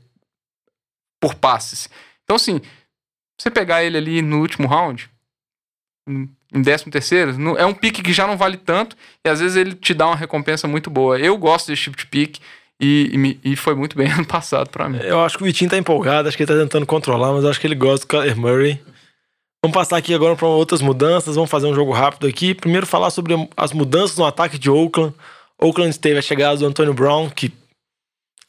por 1.20 1.34
passes. 1.36 1.90
Então, 2.24 2.36
assim, 2.36 2.62
você 3.40 3.50
pegar 3.50 3.84
ele 3.84 3.98
ali 3.98 4.22
no 4.22 4.40
último 4.40 4.68
round, 4.68 5.10
em 6.08 6.62
13 6.62 6.92
terceiro, 6.92 7.58
é 7.58 7.66
um 7.66 7.74
pique 7.74 8.04
que 8.04 8.14
já 8.14 8.28
não 8.28 8.38
vale 8.38 8.58
tanto 8.58 8.96
e 9.26 9.30
às 9.30 9.40
vezes 9.40 9.56
ele 9.56 9.74
te 9.74 9.94
dá 9.94 10.08
uma 10.08 10.16
recompensa 10.16 10.68
muito 10.68 10.90
boa. 10.90 11.20
Eu 11.20 11.38
gosto 11.38 11.68
desse 11.68 11.84
tipo 11.84 11.98
de 11.98 12.06
pique. 12.06 12.40
E, 12.84 13.38
e, 13.44 13.52
e 13.52 13.56
foi 13.56 13.76
muito 13.76 13.96
bem 13.96 14.10
ano 14.12 14.26
passado 14.26 14.70
para 14.70 14.90
mim. 14.90 14.98
Eu 15.04 15.22
acho 15.22 15.38
que 15.38 15.44
o 15.44 15.46
Vitinho 15.46 15.70
tá 15.70 15.78
empolgado, 15.78 16.28
acho 16.28 16.36
que 16.36 16.42
ele 16.42 16.52
tá 16.52 16.58
tentando 16.58 16.86
controlar, 16.88 17.32
mas 17.32 17.46
acho 17.46 17.60
que 17.60 17.68
ele 17.68 17.76
gosta 17.76 18.06
do 18.06 18.10
Kyler 18.10 18.36
Murray. 18.36 18.82
Vamos 19.64 19.76
passar 19.76 19.98
aqui 19.98 20.12
agora 20.12 20.36
para 20.36 20.48
outras 20.48 20.82
mudanças, 20.82 21.36
vamos 21.36 21.52
fazer 21.52 21.68
um 21.68 21.76
jogo 21.76 21.92
rápido 21.92 22.26
aqui. 22.26 22.56
Primeiro 22.56 22.88
falar 22.88 23.12
sobre 23.12 23.36
as 23.56 23.72
mudanças 23.72 24.18
no 24.18 24.26
ataque 24.26 24.58
de 24.58 24.72
Oakland. 24.72 25.14
Oakland 25.62 25.98
teve 26.00 26.18
a 26.18 26.22
chegada 26.22 26.58
do 26.58 26.66
Antonio 26.66 26.96
Brown, 26.96 27.30
que 27.30 27.54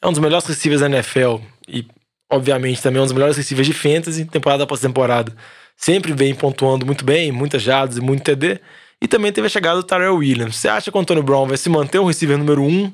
é 0.01 0.07
um 0.07 0.11
dos 0.11 0.19
melhores 0.19 0.47
receivers 0.47 0.81
da 0.81 0.87
NFL 0.87 1.35
e, 1.67 1.85
obviamente, 2.31 2.81
também 2.81 2.97
é 2.99 3.01
um 3.03 3.05
dos 3.05 3.13
melhores 3.13 3.37
receivers 3.37 3.67
de 3.67 3.73
fantasy, 3.73 4.25
temporada 4.25 4.63
após 4.63 4.81
temporada. 4.81 5.31
Sempre 5.77 6.13
vem 6.13 6.33
pontuando 6.33 6.83
muito 6.83 7.05
bem, 7.05 7.31
muitas 7.31 7.61
jardas 7.61 7.97
e 7.97 8.01
muito 8.01 8.23
TD. 8.23 8.59
E 8.99 9.07
também 9.07 9.31
teve 9.31 9.45
a 9.45 9.49
chegada 9.49 9.75
do 9.77 9.83
Tyrell 9.83 10.15
Williams. 10.15 10.55
Você 10.55 10.67
acha 10.67 10.91
que 10.91 10.97
o 10.97 10.99
Antonio 10.99 11.21
Brown 11.21 11.45
vai 11.45 11.57
se 11.57 11.69
manter 11.69 11.99
o 11.99 12.05
receiver 12.05 12.37
número 12.37 12.63
1 12.63 12.67
um, 12.67 12.93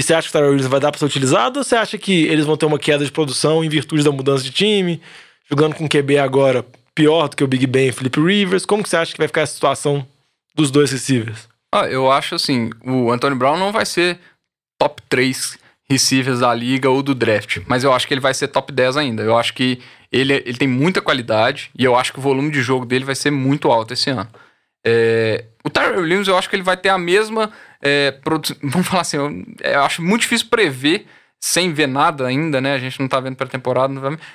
e 0.00 0.02
você 0.02 0.14
acha 0.14 0.28
que 0.28 0.30
o 0.30 0.32
Tyrell 0.32 0.52
Williams 0.52 0.70
vai 0.70 0.80
dar 0.80 0.90
para 0.90 0.98
ser 0.98 1.04
utilizado? 1.04 1.58
Ou 1.58 1.64
você 1.64 1.76
acha 1.76 1.98
que 1.98 2.24
eles 2.24 2.46
vão 2.46 2.56
ter 2.56 2.64
uma 2.64 2.78
queda 2.78 3.04
de 3.04 3.12
produção 3.12 3.62
em 3.62 3.68
virtude 3.68 4.02
da 4.02 4.10
mudança 4.10 4.42
de 4.42 4.50
time? 4.50 4.98
Jogando 5.46 5.74
com 5.74 5.86
QB 5.86 6.16
agora 6.16 6.64
pior 6.94 7.28
do 7.28 7.36
que 7.36 7.44
o 7.44 7.46
Big 7.46 7.66
Ben 7.66 7.88
e 7.88 7.92
Felipe 7.92 8.18
Rivers? 8.18 8.64
Como 8.64 8.82
que 8.82 8.88
você 8.88 8.96
acha 8.96 9.12
que 9.12 9.18
vai 9.18 9.28
ficar 9.28 9.42
a 9.42 9.46
situação 9.46 10.06
dos 10.54 10.70
dois 10.70 10.90
receivers? 10.90 11.46
Ah, 11.70 11.86
eu 11.86 12.10
acho 12.10 12.34
assim, 12.34 12.70
o 12.82 13.12
Antonio 13.12 13.36
Brown 13.36 13.58
não 13.58 13.72
vai 13.72 13.84
ser 13.84 14.18
top 14.78 15.02
3 15.06 15.58
receivers 15.86 16.40
da 16.40 16.54
liga 16.54 16.88
ou 16.88 17.02
do 17.02 17.14
draft, 17.14 17.58
mas 17.66 17.84
eu 17.84 17.92
acho 17.92 18.08
que 18.08 18.14
ele 18.14 18.22
vai 18.22 18.32
ser 18.32 18.48
top 18.48 18.72
10 18.72 18.96
ainda. 18.96 19.22
Eu 19.22 19.36
acho 19.36 19.52
que 19.52 19.82
ele, 20.10 20.32
ele 20.32 20.56
tem 20.56 20.66
muita 20.66 21.02
qualidade 21.02 21.70
e 21.78 21.84
eu 21.84 21.94
acho 21.94 22.10
que 22.10 22.18
o 22.18 22.22
volume 22.22 22.50
de 22.50 22.62
jogo 22.62 22.86
dele 22.86 23.04
vai 23.04 23.14
ser 23.14 23.30
muito 23.30 23.70
alto 23.70 23.92
esse 23.92 24.08
ano. 24.08 24.30
É, 24.82 25.44
o 25.62 25.68
Tyrell 25.68 26.00
Williams, 26.00 26.26
eu 26.26 26.38
acho 26.38 26.48
que 26.48 26.56
ele 26.56 26.62
vai 26.62 26.78
ter 26.78 26.88
a 26.88 26.96
mesma. 26.96 27.52
É, 27.82 28.18
vamos 28.62 28.86
falar 28.86 29.02
assim, 29.02 29.16
eu, 29.16 29.44
eu 29.60 29.82
acho 29.82 30.02
muito 30.02 30.22
difícil 30.22 30.48
prever 30.48 31.06
sem 31.40 31.72
ver 31.72 31.88
nada 31.88 32.26
ainda, 32.26 32.60
né? 32.60 32.74
A 32.74 32.78
gente 32.78 33.00
não 33.00 33.08
tá 33.08 33.18
vendo 33.18 33.34
pré-temporada, 33.34 33.94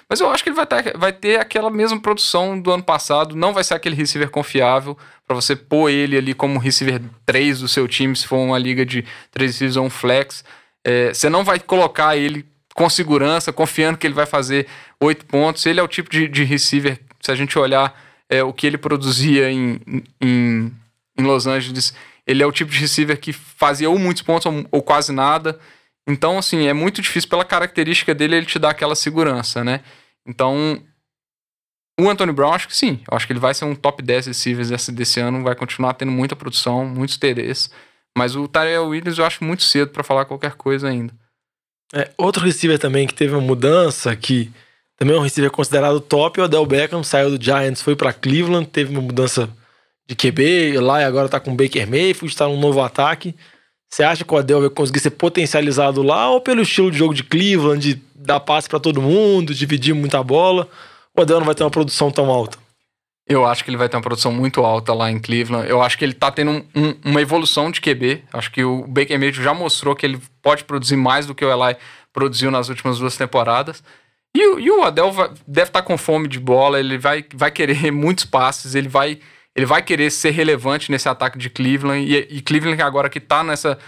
mas 0.09 0.19
eu 0.19 0.29
acho 0.31 0.43
que 0.43 0.49
ele 0.49 0.55
vai 0.55 0.65
ter, 0.65 0.97
vai 0.97 1.13
ter 1.13 1.39
aquela 1.39 1.69
mesma 1.69 1.99
produção 1.99 2.59
do 2.59 2.71
ano 2.71 2.81
passado, 2.81 3.35
não 3.35 3.53
vai 3.53 3.63
ser 3.63 3.75
aquele 3.75 3.95
receiver 3.95 4.29
confiável 4.31 4.97
para 5.27 5.35
você 5.35 5.55
pôr 5.55 5.91
ele 5.91 6.17
ali 6.17 6.33
como 6.33 6.57
receiver 6.57 6.99
3 7.23 7.59
do 7.59 7.67
seu 7.67 7.87
time, 7.87 8.15
se 8.15 8.27
for 8.27 8.37
uma 8.37 8.57
liga 8.57 8.83
de 8.83 9.05
3 9.31 9.51
receivers 9.51 9.77
ou 9.77 9.85
um 9.85 9.89
flex. 9.89 10.43
É, 10.83 11.13
você 11.13 11.29
não 11.29 11.43
vai 11.43 11.59
colocar 11.59 12.17
ele 12.17 12.43
com 12.73 12.89
segurança, 12.89 13.53
confiando 13.53 13.99
que 13.99 14.07
ele 14.07 14.13
vai 14.13 14.25
fazer 14.25 14.67
8 14.99 15.25
pontos. 15.25 15.65
Ele 15.65 15.79
é 15.79 15.83
o 15.83 15.87
tipo 15.87 16.09
de, 16.09 16.27
de 16.27 16.43
receiver, 16.43 16.99
se 17.21 17.31
a 17.31 17.35
gente 17.35 17.57
olhar 17.57 17.95
é, 18.27 18.43
o 18.43 18.51
que 18.51 18.65
ele 18.65 18.77
produzia 18.79 19.51
em, 19.51 19.79
em, 20.19 20.71
em 21.17 21.23
Los 21.23 21.45
Angeles, 21.45 21.93
ele 22.27 22.41
é 22.43 22.45
o 22.45 22.51
tipo 22.51 22.71
de 22.71 22.79
receiver 22.79 23.19
que 23.19 23.31
fazia 23.33 23.89
ou 23.89 23.97
muitos 23.99 24.23
pontos 24.23 24.45
ou, 24.45 24.65
ou 24.71 24.81
quase 24.81 25.11
nada. 25.11 25.59
Então, 26.07 26.37
assim, 26.37 26.67
é 26.67 26.73
muito 26.73 27.01
difícil 27.01 27.29
pela 27.29 27.45
característica 27.45 28.13
dele 28.13 28.35
ele 28.37 28.45
te 28.45 28.59
dar 28.59 28.69
aquela 28.71 28.95
segurança, 28.95 29.63
né? 29.63 29.81
Então, 30.25 30.81
O 31.99 32.09
Anthony 32.09 32.33
Brown, 32.33 32.53
acho 32.53 32.67
que 32.67 32.75
sim. 32.75 32.99
Eu 33.09 33.15
acho 33.15 33.25
que 33.25 33.33
ele 33.33 33.39
vai 33.39 33.53
ser 33.53 33.65
um 33.65 33.75
top 33.75 34.03
10 34.03 34.27
receivers 34.27 34.69
desse, 34.69 34.91
desse 34.91 35.19
ano, 35.19 35.43
vai 35.43 35.55
continuar 35.55 35.93
tendo 35.93 36.11
muita 36.11 36.35
produção, 36.35 36.85
muitos 36.85 37.17
TDs. 37.17 37.69
Mas 38.17 38.35
o 38.35 38.47
Tyrell 38.47 38.87
Williams 38.87 39.17
eu 39.17 39.25
acho 39.25 39.43
muito 39.43 39.63
cedo 39.63 39.91
para 39.91 40.03
falar 40.03 40.25
qualquer 40.25 40.55
coisa 40.55 40.89
ainda. 40.89 41.13
É, 41.93 42.11
outro 42.17 42.43
receiver 42.43 42.77
também 42.79 43.07
que 43.07 43.13
teve 43.13 43.33
uma 43.33 43.41
mudança, 43.41 44.15
que 44.15 44.51
também 44.97 45.15
é 45.15 45.19
um 45.19 45.23
receiver 45.23 45.51
considerado 45.51 45.99
top, 46.01 46.39
é 46.39 46.43
o 46.43 46.45
Odell 46.45 46.65
Beckham, 46.65 47.03
saiu 47.03 47.37
do 47.37 47.43
Giants, 47.43 47.81
foi 47.81 47.95
para 47.95 48.11
Cleveland, 48.13 48.67
teve 48.67 48.91
uma 48.91 49.01
mudança 49.01 49.49
de 50.07 50.15
QB 50.15 50.79
lá 50.79 51.01
e 51.01 51.03
agora 51.03 51.29
tá 51.29 51.39
com 51.39 51.55
Baker 51.55 51.89
Mayfield, 51.89 52.27
está 52.27 52.47
num 52.47 52.59
novo 52.59 52.81
ataque. 52.81 53.35
Você 53.89 54.03
acha 54.03 54.23
que 54.23 54.33
o 54.33 54.37
Odell 54.37 54.61
vai 54.61 54.69
conseguir 54.69 54.99
ser 54.99 55.11
potencializado 55.11 56.01
lá 56.03 56.29
ou 56.29 56.41
pelo 56.41 56.61
estilo 56.61 56.91
de 56.91 56.97
jogo 56.97 57.13
de 57.13 57.23
Cleveland, 57.23 57.79
de 57.79 58.01
dar 58.15 58.39
passe 58.39 58.67
para 58.67 58.79
todo 58.79 59.01
mundo, 59.01 59.53
dividir 59.53 59.93
muita 59.93 60.21
bola, 60.23 60.67
o 61.15 61.21
Odell 61.21 61.39
não 61.39 61.45
vai 61.45 61.55
ter 61.55 61.63
uma 61.63 61.71
produção 61.71 62.11
tão 62.11 62.29
alta? 62.29 62.57
Eu 63.27 63.43
acho 63.45 63.63
que 63.63 63.69
ele 63.71 63.77
vai 63.77 63.89
ter 63.89 63.97
uma 63.97 64.03
produção 64.03 64.31
muito 64.31 64.63
alta 64.63 64.93
lá 64.93 65.09
em 65.09 65.19
Cleveland. 65.19 65.67
Eu 65.67 65.81
acho 65.81 65.97
que 65.97 66.05
ele 66.05 66.13
tá 66.13 66.31
tendo 66.31 66.51
um, 66.51 66.65
um, 66.75 66.95
uma 67.05 67.21
evolução 67.21 67.71
de 67.71 67.81
QB. 67.81 68.23
Acho 68.31 68.51
que 68.51 68.63
o 68.63 68.85
Baker 68.85 69.17
Mayfield 69.17 69.43
já 69.43 69.53
mostrou 69.53 69.95
que 69.95 70.05
ele 70.05 70.19
pode 70.43 70.63
produzir 70.63 70.95
mais 70.95 71.25
do 71.25 71.33
que 71.33 71.43
o 71.43 71.51
Eli 71.51 71.75
produziu 72.13 72.51
nas 72.51 72.69
últimas 72.69 72.99
duas 72.99 73.17
temporadas. 73.17 73.83
E, 74.35 74.59
e 74.59 74.69
o 74.69 74.83
Adel 74.83 75.11
vai, 75.11 75.29
deve 75.47 75.69
estar 75.69 75.81
tá 75.81 75.81
com 75.81 75.97
fome 75.97 76.27
de 76.27 76.39
bola, 76.39 76.79
ele 76.79 76.97
vai, 76.99 77.25
vai 77.33 77.49
querer 77.49 77.89
muitos 77.89 78.25
passes, 78.25 78.75
ele 78.75 78.89
vai, 78.89 79.19
ele 79.55 79.65
vai 79.65 79.81
querer 79.81 80.11
ser 80.11 80.31
relevante 80.31 80.91
nesse 80.91 81.07
ataque 81.07 81.37
de 81.37 81.49
Cleveland. 81.49 82.05
E, 82.05 82.37
e 82.37 82.41
Cleveland 82.41 82.81
agora 82.81 83.09
que 83.09 83.19
tá 83.19 83.43
nessa, 83.43 83.79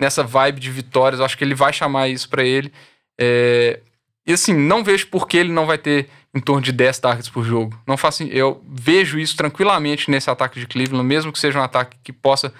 nessa 0.00 0.22
vibe 0.22 0.60
de 0.60 0.70
vitórias, 0.70 1.20
acho 1.20 1.38
que 1.38 1.44
ele 1.44 1.54
vai 1.54 1.72
chamar 1.72 2.08
isso 2.08 2.28
para 2.28 2.44
ele. 2.44 2.72
É, 3.18 3.80
e 4.26 4.32
assim, 4.32 4.52
não 4.52 4.84
vejo 4.84 5.06
por 5.08 5.26
que 5.26 5.36
ele 5.36 5.52
não 5.52 5.66
vai 5.66 5.78
ter 5.78 6.08
em 6.34 6.40
torno 6.40 6.60
de 6.60 6.72
10 6.72 6.98
targets 6.98 7.28
por 7.28 7.44
jogo. 7.44 7.78
Não 7.86 7.96
faço, 7.96 8.24
eu 8.24 8.62
vejo 8.68 9.18
isso 9.18 9.36
tranquilamente 9.36 10.10
nesse 10.10 10.28
ataque 10.28 10.58
de 10.58 10.66
Cleveland, 10.66 11.06
mesmo 11.06 11.32
que 11.32 11.38
seja 11.38 11.58
um 11.58 11.62
ataque 11.62 11.96
que 12.02 12.12
possa 12.12 12.52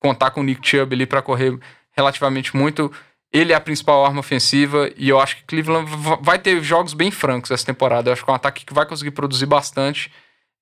contar 0.00 0.30
com 0.30 0.40
o 0.40 0.44
Nick 0.44 0.66
Chubb 0.68 0.94
ali 0.94 1.06
para 1.06 1.22
correr 1.22 1.58
relativamente 1.92 2.56
muito. 2.56 2.92
Ele 3.32 3.52
é 3.52 3.56
a 3.56 3.60
principal 3.60 4.04
arma 4.04 4.20
ofensiva 4.20 4.90
e 4.96 5.08
eu 5.08 5.20
acho 5.20 5.36
que 5.36 5.44
Cleveland 5.44 5.90
vai 6.20 6.38
ter 6.38 6.62
jogos 6.62 6.94
bem 6.94 7.10
francos 7.10 7.50
essa 7.50 7.64
temporada. 7.64 8.08
Eu 8.08 8.12
acho 8.12 8.24
que 8.24 8.30
é 8.30 8.32
um 8.32 8.36
ataque 8.36 8.64
que 8.64 8.74
vai 8.74 8.86
conseguir 8.86 9.12
produzir 9.12 9.46
bastante. 9.46 10.10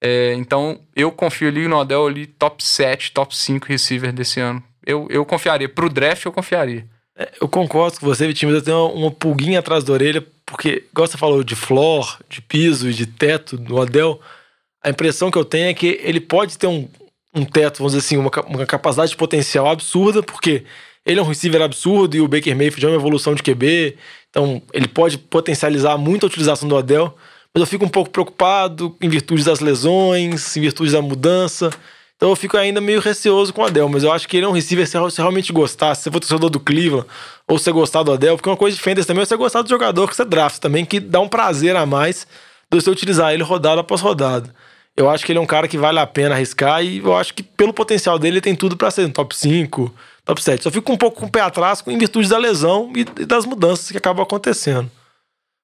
É, 0.02 0.34
então 0.34 0.80
eu 0.94 1.10
confio 1.10 1.48
ali 1.48 1.66
no 1.66 1.76
Odell 1.76 2.06
ali 2.06 2.26
top 2.26 2.62
7, 2.62 3.12
top 3.12 3.36
5 3.36 3.66
receiver 3.66 4.12
desse 4.12 4.40
ano. 4.40 4.62
Eu, 4.84 5.06
eu 5.10 5.24
confiaria. 5.24 5.68
Pro 5.68 5.88
draft 5.88 6.24
eu 6.24 6.32
confiaria. 6.32 6.86
É, 7.16 7.30
eu 7.40 7.48
concordo 7.48 7.98
com 8.00 8.06
você, 8.06 8.26
Vitinho, 8.26 8.52
mas 8.52 8.60
eu 8.60 8.64
tenho 8.64 8.86
uma, 8.86 9.06
uma 9.06 9.10
pulguinha 9.10 9.60
atrás 9.60 9.84
da 9.84 9.92
orelha 9.92 10.26
porque, 10.44 10.84
igual 10.90 11.06
você 11.06 11.16
falou 11.16 11.42
de 11.42 11.56
floor, 11.56 12.18
de 12.28 12.42
piso 12.42 12.88
e 12.90 12.94
de 12.94 13.06
teto 13.06 13.56
do 13.56 13.80
Adel, 13.80 14.20
a 14.82 14.90
impressão 14.90 15.30
que 15.30 15.38
eu 15.38 15.44
tenho 15.44 15.68
é 15.68 15.74
que 15.74 15.98
ele 16.02 16.20
pode 16.20 16.58
ter 16.58 16.66
um, 16.66 16.88
um 17.34 17.44
teto, 17.44 17.78
vamos 17.78 17.92
dizer 17.94 18.04
assim, 18.04 18.16
uma, 18.16 18.30
uma 18.46 18.66
capacidade 18.66 19.12
de 19.12 19.16
potencial 19.16 19.66
absurda, 19.68 20.22
porque 20.22 20.64
ele 21.06 21.18
é 21.18 21.22
um 21.22 21.26
receiver 21.26 21.62
absurdo 21.62 22.16
e 22.16 22.20
o 22.20 22.28
Baker 22.28 22.54
Mayfield 22.54 22.86
é 22.86 22.88
uma 22.88 22.96
evolução 22.96 23.34
de 23.34 23.42
QB, 23.42 23.96
então 24.28 24.60
ele 24.72 24.88
pode 24.88 25.16
potencializar 25.18 25.96
muito 25.96 26.24
a 26.24 26.28
utilização 26.28 26.68
do 26.68 26.76
Adel, 26.76 27.16
mas 27.54 27.60
eu 27.60 27.66
fico 27.68 27.84
um 27.84 27.88
pouco 27.88 28.10
preocupado 28.10 28.96
em 29.00 29.08
virtude 29.08 29.44
das 29.44 29.60
lesões, 29.60 30.56
em 30.56 30.60
virtude 30.60 30.90
da 30.90 31.00
mudança. 31.00 31.70
Então 32.16 32.28
eu 32.30 32.36
fico 32.36 32.56
ainda 32.56 32.80
meio 32.80 33.00
receoso 33.00 33.52
com 33.52 33.62
o 33.62 33.64
Adel, 33.64 33.88
mas 33.88 34.02
eu 34.02 34.12
acho 34.12 34.26
que 34.28 34.36
ele 34.36 34.46
é 34.46 34.48
um 34.48 34.52
receiver 34.52 34.86
se 34.88 34.98
você 34.98 35.22
realmente 35.22 35.52
gostar, 35.52 35.94
se 35.94 36.02
você 36.02 36.10
for 36.10 36.18
torcedor 36.18 36.50
do 36.50 36.58
Cleveland, 36.58 37.06
ou 37.46 37.56
você 37.56 37.70
gostar 37.70 38.02
do 38.02 38.12
Adel, 38.12 38.36
porque 38.36 38.48
uma 38.48 38.56
coisa 38.56 38.76
de 38.76 38.82
fantasy 38.82 39.06
também 39.06 39.22
é 39.22 39.26
você 39.26 39.36
gostar 39.36 39.62
do 39.62 39.68
jogador 39.68 40.08
que 40.08 40.16
você 40.16 40.24
draft 40.24 40.58
também, 40.58 40.84
que 40.84 40.98
dá 40.98 41.20
um 41.20 41.28
prazer 41.28 41.76
a 41.76 41.86
mais 41.86 42.26
do 42.68 42.80
você 42.80 42.90
utilizar 42.90 43.32
ele 43.32 43.44
rodada 43.44 43.80
após 43.82 44.00
rodada. 44.00 44.52
Eu 44.96 45.08
acho 45.08 45.24
que 45.24 45.30
ele 45.30 45.38
é 45.38 45.42
um 45.42 45.46
cara 45.46 45.68
que 45.68 45.78
vale 45.78 45.98
a 45.98 46.06
pena 46.06 46.34
arriscar 46.34 46.84
e 46.84 46.98
eu 46.98 47.16
acho 47.16 47.34
que 47.34 47.42
pelo 47.42 47.72
potencial 47.72 48.18
dele 48.18 48.34
ele 48.34 48.40
tem 48.40 48.54
tudo 48.56 48.76
para 48.76 48.90
ser 48.90 49.06
um 49.06 49.10
top 49.10 49.36
5, 49.36 49.94
top 50.24 50.42
7. 50.42 50.62
Só 50.62 50.70
fico 50.70 50.92
um 50.92 50.96
pouco 50.96 51.20
com 51.20 51.26
o 51.26 51.30
pé 51.30 51.40
atrás 51.40 51.82
em 51.86 51.98
virtude 51.98 52.28
da 52.28 52.38
lesão 52.38 52.92
e 52.96 53.04
das 53.04 53.44
mudanças 53.44 53.90
que 53.90 53.98
acabam 53.98 54.22
acontecendo. 54.22 54.90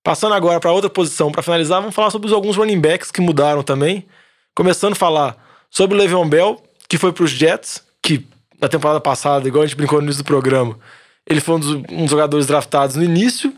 Passando 0.03 0.35
agora 0.35 0.59
para 0.59 0.73
outra 0.73 0.89
posição, 0.89 1.31
para 1.31 1.43
finalizar, 1.43 1.81
vamos 1.81 1.95
falar 1.95 2.11
sobre 2.11 2.33
alguns 2.33 2.57
running 2.57 2.81
backs 2.81 3.11
que 3.11 3.21
mudaram 3.21 3.63
também. 3.63 4.07
Começando 4.55 4.93
a 4.93 4.97
falar 4.97 5.37
sobre 5.71 5.97
o 5.97 6.01
Le'Veon 6.01 6.29
Bell, 6.29 6.63
que 6.89 6.97
foi 6.97 7.13
para 7.13 7.25
os 7.25 7.31
Jets, 7.31 7.83
que 8.03 8.27
na 8.61 8.69
temporada 8.69 9.01
passada, 9.01 9.47
igual 9.47 9.63
a 9.63 9.67
gente 9.67 9.77
brincou 9.77 9.99
no 9.99 10.07
início 10.07 10.23
do 10.23 10.27
programa, 10.27 10.79
ele 11.27 11.41
foi 11.41 11.57
um 11.57 11.61
dos, 11.61 11.71
um 11.71 12.03
dos 12.03 12.11
jogadores 12.11 12.47
draftados 12.47 12.97
no 12.97 13.05
início. 13.05 13.53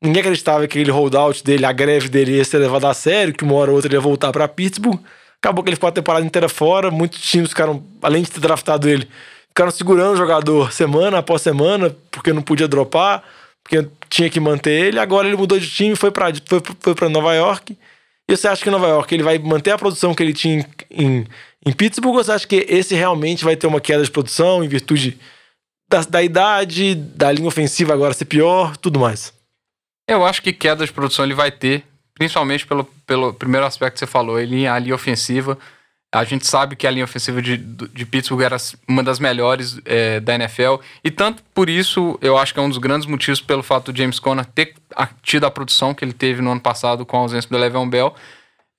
Ninguém 0.00 0.20
acreditava 0.20 0.60
que 0.60 0.78
aquele 0.78 0.90
holdout 0.90 1.42
dele, 1.42 1.66
a 1.66 1.72
greve 1.72 2.08
dele 2.08 2.36
ia 2.36 2.44
ser 2.44 2.58
levada 2.58 2.88
a 2.88 2.94
sério, 2.94 3.34
que 3.34 3.44
uma 3.44 3.54
hora 3.54 3.70
ou 3.70 3.76
outra 3.76 3.88
ele 3.88 3.96
ia 3.96 4.00
voltar 4.00 4.32
para 4.32 4.46
Pittsburgh. 4.46 5.00
Acabou 5.40 5.62
que 5.62 5.70
ele 5.70 5.76
ficou 5.76 5.88
a 5.88 5.92
temporada 5.92 6.24
inteira 6.24 6.48
fora. 6.48 6.90
Muitos 6.90 7.20
times 7.20 7.50
ficaram, 7.50 7.82
além 8.02 8.22
de 8.22 8.30
ter 8.30 8.40
draftado 8.40 8.88
ele, 8.88 9.08
ficaram 9.48 9.70
segurando 9.70 10.14
o 10.14 10.16
jogador 10.16 10.72
semana 10.72 11.18
após 11.18 11.42
semana, 11.42 11.94
porque 12.10 12.32
não 12.32 12.42
podia 12.42 12.68
dropar, 12.68 13.22
porque 13.68 13.86
tinha 14.08 14.30
que 14.30 14.40
manter 14.40 14.86
ele. 14.86 14.98
Agora 14.98 15.28
ele 15.28 15.36
mudou 15.36 15.58
de 15.58 15.68
time, 15.68 15.94
foi 15.94 16.10
para 16.10 16.32
foi, 16.46 16.94
foi 16.94 17.08
Nova 17.10 17.34
York. 17.34 17.76
E 18.26 18.36
você 18.36 18.48
acha 18.48 18.62
que 18.62 18.68
em 18.68 18.72
Nova 18.72 18.88
York 18.88 19.14
ele 19.14 19.22
vai 19.22 19.38
manter 19.38 19.70
a 19.70 19.78
produção 19.78 20.14
que 20.14 20.22
ele 20.22 20.32
tinha 20.32 20.66
em, 20.90 21.26
em 21.64 21.72
Pittsburgh 21.72 22.16
ou 22.16 22.24
você 22.24 22.32
acha 22.32 22.46
que 22.46 22.66
esse 22.68 22.94
realmente 22.94 23.44
vai 23.44 23.56
ter 23.56 23.66
uma 23.66 23.80
queda 23.80 24.02
de 24.02 24.10
produção 24.10 24.64
em 24.64 24.68
virtude 24.68 25.18
da, 25.88 26.00
da 26.00 26.22
idade, 26.22 26.94
da 26.94 27.30
linha 27.30 27.48
ofensiva 27.48 27.92
agora 27.92 28.14
ser 28.14 28.24
pior, 28.24 28.76
tudo 28.76 28.98
mais? 28.98 29.32
Eu 30.06 30.24
acho 30.24 30.42
que 30.42 30.52
queda 30.52 30.84
de 30.84 30.92
produção 30.92 31.24
ele 31.24 31.34
vai 31.34 31.50
ter, 31.50 31.84
principalmente 32.14 32.66
pelo, 32.66 32.84
pelo 33.06 33.34
primeiro 33.34 33.66
aspecto 33.66 33.94
que 33.94 34.00
você 34.00 34.06
falou, 34.06 34.38
ele 34.40 34.66
a 34.66 34.78
linha 34.78 34.94
ofensiva. 34.94 35.58
A 36.10 36.24
gente 36.24 36.46
sabe 36.46 36.74
que 36.74 36.86
a 36.86 36.90
linha 36.90 37.04
ofensiva 37.04 37.42
de, 37.42 37.58
de 37.58 38.06
Pittsburgh 38.06 38.40
era 38.40 38.56
uma 38.88 39.02
das 39.02 39.18
melhores 39.18 39.78
é, 39.84 40.18
da 40.20 40.34
NFL. 40.34 40.76
E 41.04 41.10
tanto 41.10 41.42
por 41.52 41.68
isso, 41.68 42.18
eu 42.22 42.38
acho 42.38 42.54
que 42.54 42.58
é 42.58 42.62
um 42.62 42.68
dos 42.68 42.78
grandes 42.78 43.06
motivos 43.06 43.42
pelo 43.42 43.62
fato 43.62 43.92
do 43.92 43.98
James 43.98 44.18
Conner 44.18 44.46
ter 44.46 44.74
tido 45.22 45.44
a 45.44 45.50
produção 45.50 45.92
que 45.92 46.02
ele 46.02 46.14
teve 46.14 46.40
no 46.40 46.50
ano 46.50 46.62
passado 46.62 47.04
com 47.04 47.18
a 47.18 47.20
ausência 47.20 47.50
do 47.50 47.58
Le'Veon 47.58 47.88
Bell. 47.90 48.14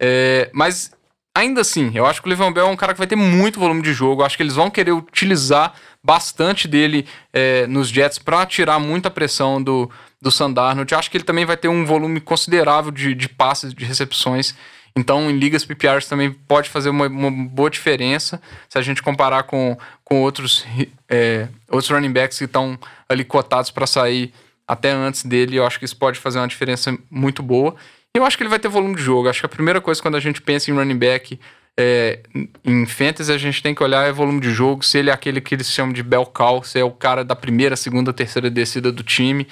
É, 0.02 0.50
mas 0.54 0.92
ainda 1.36 1.62
assim, 1.62 1.92
eu 1.94 2.08
acho 2.08 2.20
que 2.20 2.28
o 2.28 2.30
Le'Veon 2.30 2.52
Bell 2.52 2.68
é 2.68 2.72
um 2.72 2.76
cara 2.76 2.94
que 2.94 3.00
vai 3.00 3.08
ter 3.08 3.15
muito 3.15 3.60
volume 3.60 3.84
de 3.84 3.94
jogo. 3.94 4.22
Eu 4.22 4.26
acho 4.26 4.36
que 4.36 4.42
eles 4.42 4.56
vão 4.56 4.72
querer 4.72 4.92
utilizar 4.92 5.74
bastante 6.04 6.68
dele 6.68 7.06
é, 7.32 7.68
nos 7.68 7.89
Jets 7.89 8.18
para 8.18 8.44
tirar 8.46 8.80
muita 8.80 9.12
pressão 9.12 9.62
do, 9.62 9.89
do 10.22 10.32
Sandarnold. 10.32 10.92
Eu 10.92 10.98
acho 10.98 11.12
que 11.12 11.18
ele 11.18 11.24
também 11.24 11.46
vai 11.46 11.58
ter 11.58 11.68
um 11.68 11.86
volume 11.86 12.20
considerável 12.20 12.92
de, 12.92 13.13
de 13.13 13.30
passes, 13.30 13.74
de 13.74 13.86
recepções. 13.86 14.56
Então, 15.00 15.30
em 15.30 15.38
ligas 15.38 15.64
PPRs 15.64 16.08
também 16.08 16.32
pode 16.32 16.70
fazer 16.70 16.90
uma, 16.90 17.08
uma 17.08 17.32
boa 17.32 17.70
diferença 17.70 18.42
se 18.68 18.78
a 18.78 18.82
gente 18.82 19.02
comparar 19.02 19.44
com, 19.44 19.78
com 20.04 20.22
outros, 20.22 20.66
é, 21.08 21.48
outros 21.70 21.90
running 21.90 22.12
backs 22.12 22.38
que 22.38 22.46
estão 22.46 22.78
ali 23.08 23.24
cotados 23.24 23.72
para 23.72 23.88
sair 23.88 24.34
até 24.68 24.92
antes 24.92 25.24
dele. 25.24 25.56
Eu 25.56 25.66
acho 25.66 25.80
que 25.80 25.86
isso 25.86 25.98
pode 25.98 26.20
fazer 26.20 26.40
uma 26.40 26.48
diferença 26.48 26.98
muito 27.10 27.42
boa. 27.42 27.76
Eu 28.14 28.26
acho 28.26 28.38
que 28.38 28.44
ele 28.44 28.50
vai 28.50 28.60
ter 28.60 28.68
volume 28.68 28.96
de 28.96 29.02
jogo. 29.02 29.30
Acho 29.30 29.40
que 29.40 29.46
a 29.46 29.50
primeira 29.50 29.80
coisa 29.80 30.02
quando 30.02 30.16
a 30.16 30.20
gente 30.20 30.42
pensa 30.42 30.70
em 30.70 30.74
running 30.74 30.98
back 30.98 31.40
é, 31.80 32.20
em 32.66 32.86
fantasy, 32.86 33.32
a 33.32 33.38
gente 33.38 33.64
tem 33.64 33.74
que 33.74 33.82
olhar 33.82 34.06
é 34.06 34.12
volume 34.12 34.42
de 34.42 34.52
jogo, 34.52 34.84
se 34.84 34.98
ele 34.98 35.10
é 35.10 35.14
aquele 35.14 35.40
que 35.40 35.56
eles 35.56 35.72
chamam 35.72 35.94
de 35.94 36.04
bell 36.04 36.26
cow, 36.26 36.62
se 36.62 36.78
é 36.78 36.84
o 36.84 36.92
cara 36.92 37.24
da 37.24 37.38
primeira, 37.38 37.78
segunda, 37.78 38.12
terceira 38.12 38.50
descida 38.50 38.92
do 38.92 39.02
time. 39.02 39.48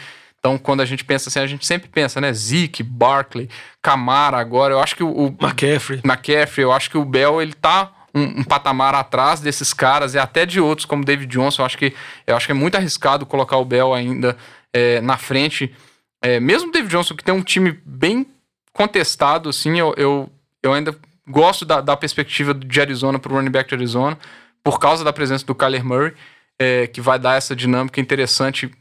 Então, 0.47 0.57
quando 0.57 0.79
a 0.79 0.85
gente 0.85 1.03
pensa 1.03 1.27
assim, 1.27 1.39
a 1.39 1.45
gente 1.45 1.67
sempre 1.67 1.89
pensa, 1.89 2.21
né? 2.21 2.31
Zeke, 2.31 2.81
Barkley, 2.81 3.49
Camara 3.81 4.37
agora. 4.37 4.73
Eu 4.73 4.79
acho 4.79 4.95
que 4.95 5.03
o. 5.03 5.09
o 5.09 5.27
McCaffrey. 5.41 5.99
McCaffrey, 6.05 6.63
eu 6.63 6.71
acho 6.71 6.89
que 6.89 6.97
o 6.97 7.03
Bell, 7.03 7.41
ele 7.41 7.51
tá 7.51 7.91
um, 8.15 8.39
um, 8.39 8.43
patamar 8.45 8.95
atrás 8.95 9.41
desses 9.41 9.73
caras 9.73 10.13
e 10.13 10.19
até 10.19 10.45
de 10.45 10.61
outros, 10.61 10.85
como 10.85 11.03
David 11.03 11.29
Johnson. 11.29 11.63
Eu 11.63 11.65
acho 11.65 11.77
que, 11.77 11.93
eu 12.25 12.37
acho 12.37 12.45
que 12.45 12.53
é 12.53 12.55
muito 12.55 12.75
arriscado 12.75 13.25
colocar 13.25 13.57
o 13.57 13.65
Bell 13.65 13.93
ainda 13.93 14.37
é, 14.71 15.01
na 15.01 15.17
frente. 15.17 15.75
É, 16.21 16.39
mesmo 16.39 16.69
o 16.69 16.71
David 16.71 16.91
Johnson, 16.91 17.13
que 17.13 17.25
tem 17.25 17.33
um 17.33 17.43
time 17.43 17.77
bem 17.85 18.25
contestado, 18.71 19.49
assim, 19.49 19.77
eu, 19.77 19.93
eu, 19.97 20.31
eu 20.63 20.71
ainda 20.71 20.95
gosto 21.27 21.65
da, 21.65 21.81
da 21.81 21.97
perspectiva 21.97 22.53
de 22.53 22.79
Arizona 22.79 23.19
para 23.19 23.33
o 23.33 23.35
running 23.35 23.51
back 23.51 23.67
de 23.67 23.75
Arizona, 23.75 24.17
por 24.63 24.79
causa 24.79 25.03
da 25.03 25.11
presença 25.11 25.45
do 25.45 25.53
Kyler 25.53 25.83
Murray, 25.83 26.13
é, 26.57 26.87
que 26.87 27.01
vai 27.01 27.19
dar 27.19 27.35
essa 27.35 27.53
dinâmica 27.53 27.99
interessante 27.99 28.71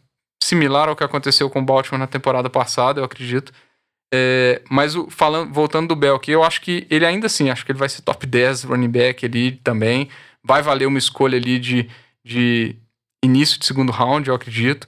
similar 0.47 0.89
ao 0.89 0.97
que 0.97 1.03
aconteceu 1.03 1.51
com 1.51 1.59
o 1.61 1.65
Baltimore 1.65 1.99
na 1.99 2.07
temporada 2.07 2.49
passada, 2.49 3.01
eu 3.01 3.05
acredito. 3.05 3.53
É, 4.15 4.63
mas 4.71 4.95
o, 4.95 5.11
falando, 5.11 5.53
voltando 5.53 5.89
do 5.89 5.97
Bell 5.97 6.15
aqui, 6.15 6.31
eu 6.31 6.45
acho 6.45 6.61
que 6.61 6.87
ele 6.89 7.05
ainda 7.05 7.27
assim, 7.27 7.51
acho 7.51 7.67
que 7.67 7.73
ele 7.73 7.79
vai 7.79 7.89
ser 7.89 8.03
top 8.03 8.25
10 8.25 8.65
running 8.65 8.89
back 8.89 9.27
ali 9.27 9.53
também. 9.53 10.09
Vai 10.43 10.63
valer 10.63 10.87
uma 10.87 10.99
escolha 10.99 11.37
ali 11.37 11.59
de, 11.59 11.91
de 12.25 12.77
início 13.25 13.59
de 13.59 13.67
segundo 13.67 13.91
round, 13.91 14.29
eu 14.29 14.35
acredito. 14.35 14.87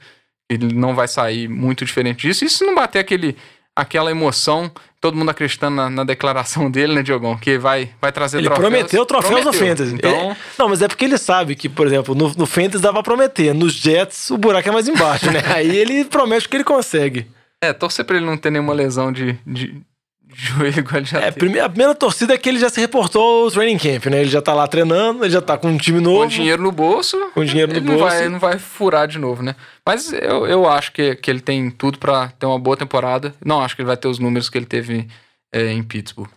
Ele 0.49 0.73
não 0.73 0.95
vai 0.95 1.09
sair 1.09 1.49
muito 1.49 1.85
diferente 1.85 2.29
disso. 2.29 2.45
E 2.45 2.49
se 2.49 2.65
não 2.65 2.75
bater 2.75 3.01
aquele, 3.01 3.37
aquela 3.75 4.11
emoção, 4.11 4.71
todo 5.01 5.17
mundo 5.17 5.31
acreditando 5.31 5.77
na, 5.77 5.91
na 5.91 6.05
declaração 6.05 6.71
dele, 6.71 6.95
né, 6.95 7.03
Diogão? 7.03 7.37
Que 7.37 7.59
vai, 7.59 7.91
vai 8.01 8.13
trazer 8.13 8.39
ele 8.39 8.47
troféus. 8.47 8.67
Ele 8.67 8.77
prometeu 8.77 9.07
troféus 9.07 9.41
prometeu. 9.43 9.53
no 9.53 9.67
Fantasy. 9.67 9.95
Então... 9.95 10.11
É, 10.11 10.37
não, 10.59 10.69
mas 10.69 10.83
é 10.83 10.89
porque 10.89 11.05
ele 11.05 11.19
sabe 11.19 11.55
que, 11.55 11.69
por 11.69 11.87
exemplo, 11.87 12.15
no, 12.15 12.33
no 12.35 12.47
Fantasy 12.47 12.83
dava 12.83 13.03
pra 13.03 13.15
prometer. 13.15 13.55
Nos 13.55 13.75
Jets, 13.75 14.31
o 14.31 14.39
buraco 14.39 14.69
é 14.69 14.73
mais 14.73 14.89
embaixo, 14.89 15.31
né? 15.31 15.43
Aí 15.55 15.77
ele 15.77 16.05
promete 16.05 16.49
que 16.49 16.57
ele 16.57 16.65
consegue. 16.65 17.27
É, 17.61 17.73
torcer 17.73 18.05
pra 18.05 18.17
ele 18.17 18.27
não 18.27 18.37
ter 18.37 18.51
nenhuma 18.51 18.73
lesão 18.73 19.11
de, 19.11 19.37
de, 19.45 19.83
joelho 20.35 20.85
já 21.05 21.19
É, 21.19 21.23
teve. 21.31 21.39
prime- 21.39 21.61
a 21.61 21.69
primeira 21.69 21.95
torcida 21.95 22.35
é 22.35 22.39
que 22.39 22.49
ele 22.49 22.59
já 22.59 22.69
se 22.69 22.81
reportou 22.81 23.45
ao 23.45 23.51
training 23.51 23.79
camp, 23.79 24.07
né? 24.07 24.21
Ele 24.21 24.31
já 24.31 24.41
tá 24.43 24.53
lá 24.55 24.67
treinando, 24.69 25.25
ele 25.25 25.31
já 25.33 25.41
tá 25.41 25.57
com 25.57 25.69
um 25.69 25.79
time 25.79 26.01
novo. 26.01 26.21
Com 26.21 26.27
dinheiro 26.27 26.63
no 26.63 26.71
bolso. 26.73 27.17
Com 27.35 27.45
dinheiro 27.45 27.73
no 27.73 27.79
ele 27.79 27.87
bolso. 27.87 28.03
Não 28.05 28.09
vai, 28.11 28.29
não 28.29 28.39
vai 28.39 28.59
furar 28.59 29.09
de 29.09 29.19
novo, 29.19 29.43
né? 29.43 29.55
Mas 29.87 30.13
eu, 30.13 30.47
eu 30.47 30.69
acho 30.69 30.93
que, 30.93 31.15
que 31.17 31.31
ele 31.31 31.41
tem 31.41 31.71
tudo 31.71 31.99
pra 31.99 32.29
ter 32.39 32.47
uma 32.47 32.59
boa 32.59 32.77
temporada. 32.77 33.35
Não 33.45 33.61
acho 33.63 33.75
que 33.75 33.83
ele 33.83 33.87
vai 33.89 33.97
ter 33.97 34.09
os 34.09 34.19
números 34.19 34.49
que 34.51 34.59
ele 34.59 34.67
teve 34.67 35.09
é, 35.53 35.73
em 35.73 35.83
Pittsburgh. 35.83 36.29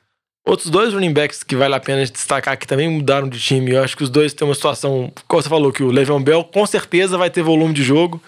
Outros 0.47 0.69
dois 0.71 0.91
running 0.93 1.13
backs 1.13 1.43
que 1.43 1.55
vale 1.55 1.75
a 1.75 1.79
pena 1.79 2.03
destacar 2.03 2.57
que 2.57 2.65
também 2.65 2.89
mudaram 2.89 3.29
de 3.29 3.39
time. 3.39 3.71
Eu 3.71 3.83
acho 3.83 3.95
que 3.95 4.03
os 4.03 4.09
dois 4.09 4.33
têm 4.33 4.47
uma 4.47 4.55
situação. 4.55 5.11
Como 5.27 5.41
você 5.41 5.47
falou, 5.47 5.71
que 5.71 5.83
o 5.83 5.91
Le'Veon 5.91 6.21
Bell 6.23 6.43
com 6.43 6.65
certeza 6.65 7.15
vai 7.17 7.29
ter 7.29 7.43
volume 7.43 7.73
de 7.75 7.83
jogo. 7.83 8.19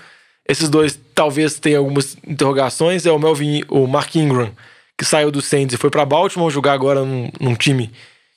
Esses 0.47 0.69
dois 0.69 0.99
talvez 1.15 1.57
tenham 1.57 1.79
algumas 1.79 2.15
interrogações. 2.27 3.05
É 3.07 3.11
o 3.11 3.17
Melvin, 3.17 3.63
o 3.67 3.87
Mark 3.87 4.13
Ingram, 4.15 4.51
que 4.97 5.05
saiu 5.05 5.31
do 5.31 5.41
Saints 5.41 5.73
e 5.73 5.77
foi 5.77 5.89
para 5.89 6.05
Baltimore 6.05 6.51
jogar 6.51 6.73
agora 6.73 7.03
num, 7.03 7.29
num 7.39 7.55
time 7.55 7.91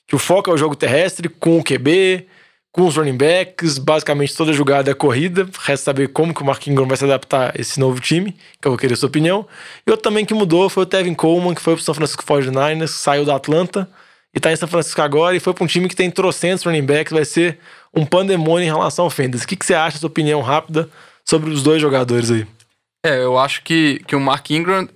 que 0.07 0.15
o 0.15 0.19
foco 0.19 0.49
é 0.49 0.53
o 0.53 0.57
jogo 0.57 0.75
terrestre, 0.75 1.27
com 1.27 1.59
o 1.59 1.63
QB, 1.63 2.25
com 2.71 2.87
os 2.87 2.95
running 2.95 3.17
backs. 3.17 3.77
Basicamente 3.77 4.35
toda 4.35 4.53
jogada 4.53 4.89
é 4.89 4.93
corrida. 4.93 5.47
Resta 5.59 5.85
saber 5.85 6.07
como 6.07 6.33
que 6.33 6.41
o 6.41 6.45
Mark 6.45 6.65
Ingram 6.65 6.87
vai 6.87 6.95
se 6.95 7.03
adaptar 7.03 7.51
a 7.53 7.59
esse 7.59 7.79
novo 7.79 7.99
time, 7.99 8.31
que 8.61 8.67
eu 8.67 8.71
vou 8.71 8.77
querer 8.77 8.95
sua 8.95 9.09
opinião. 9.09 9.45
E 9.85 9.91
outro 9.91 10.03
também 10.03 10.25
que 10.25 10.33
mudou 10.33 10.69
foi 10.69 10.83
o 10.83 10.85
Tevin 10.85 11.13
Coleman, 11.13 11.53
que 11.53 11.61
foi 11.61 11.75
pro 11.75 11.83
São 11.83 11.93
Francisco 11.93 12.23
49ers, 12.23 12.87
saiu 12.87 13.25
da 13.25 13.35
Atlanta 13.35 13.89
e 14.33 14.39
tá 14.39 14.51
em 14.51 14.55
São 14.55 14.67
Francisco 14.67 15.01
agora 15.01 15.35
e 15.35 15.39
foi 15.39 15.53
pra 15.53 15.63
um 15.63 15.67
time 15.67 15.89
que 15.89 15.95
tem 15.95 16.09
trocentos 16.09 16.63
running 16.63 16.85
backs, 16.85 17.11
vai 17.11 17.25
ser 17.25 17.59
um 17.93 18.05
pandemônio 18.05 18.65
em 18.65 18.71
relação 18.71 19.05
ao 19.05 19.11
Fenders. 19.11 19.43
O 19.43 19.47
que, 19.47 19.55
que 19.55 19.65
você 19.65 19.73
acha, 19.73 19.97
sua 19.97 20.07
opinião 20.07 20.41
rápida 20.41 20.89
sobre 21.25 21.49
os 21.49 21.63
dois 21.63 21.81
jogadores 21.81 22.31
aí? 22.31 22.47
É, 23.05 23.23
eu 23.23 23.37
acho 23.37 23.63
que, 23.63 24.01
que 24.07 24.15
o 24.15 24.19
Mark 24.19 24.49
Ingram, 24.51 24.87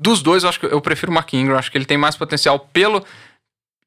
dos 0.00 0.22
dois, 0.22 0.42
eu 0.42 0.48
acho 0.48 0.60
que 0.60 0.66
eu 0.66 0.80
prefiro 0.80 1.10
o 1.10 1.14
Mark 1.14 1.32
Ingram. 1.34 1.58
Acho 1.58 1.70
que 1.70 1.76
ele 1.76 1.84
tem 1.84 1.98
mais 1.98 2.16
potencial 2.16 2.58
pelo 2.58 3.04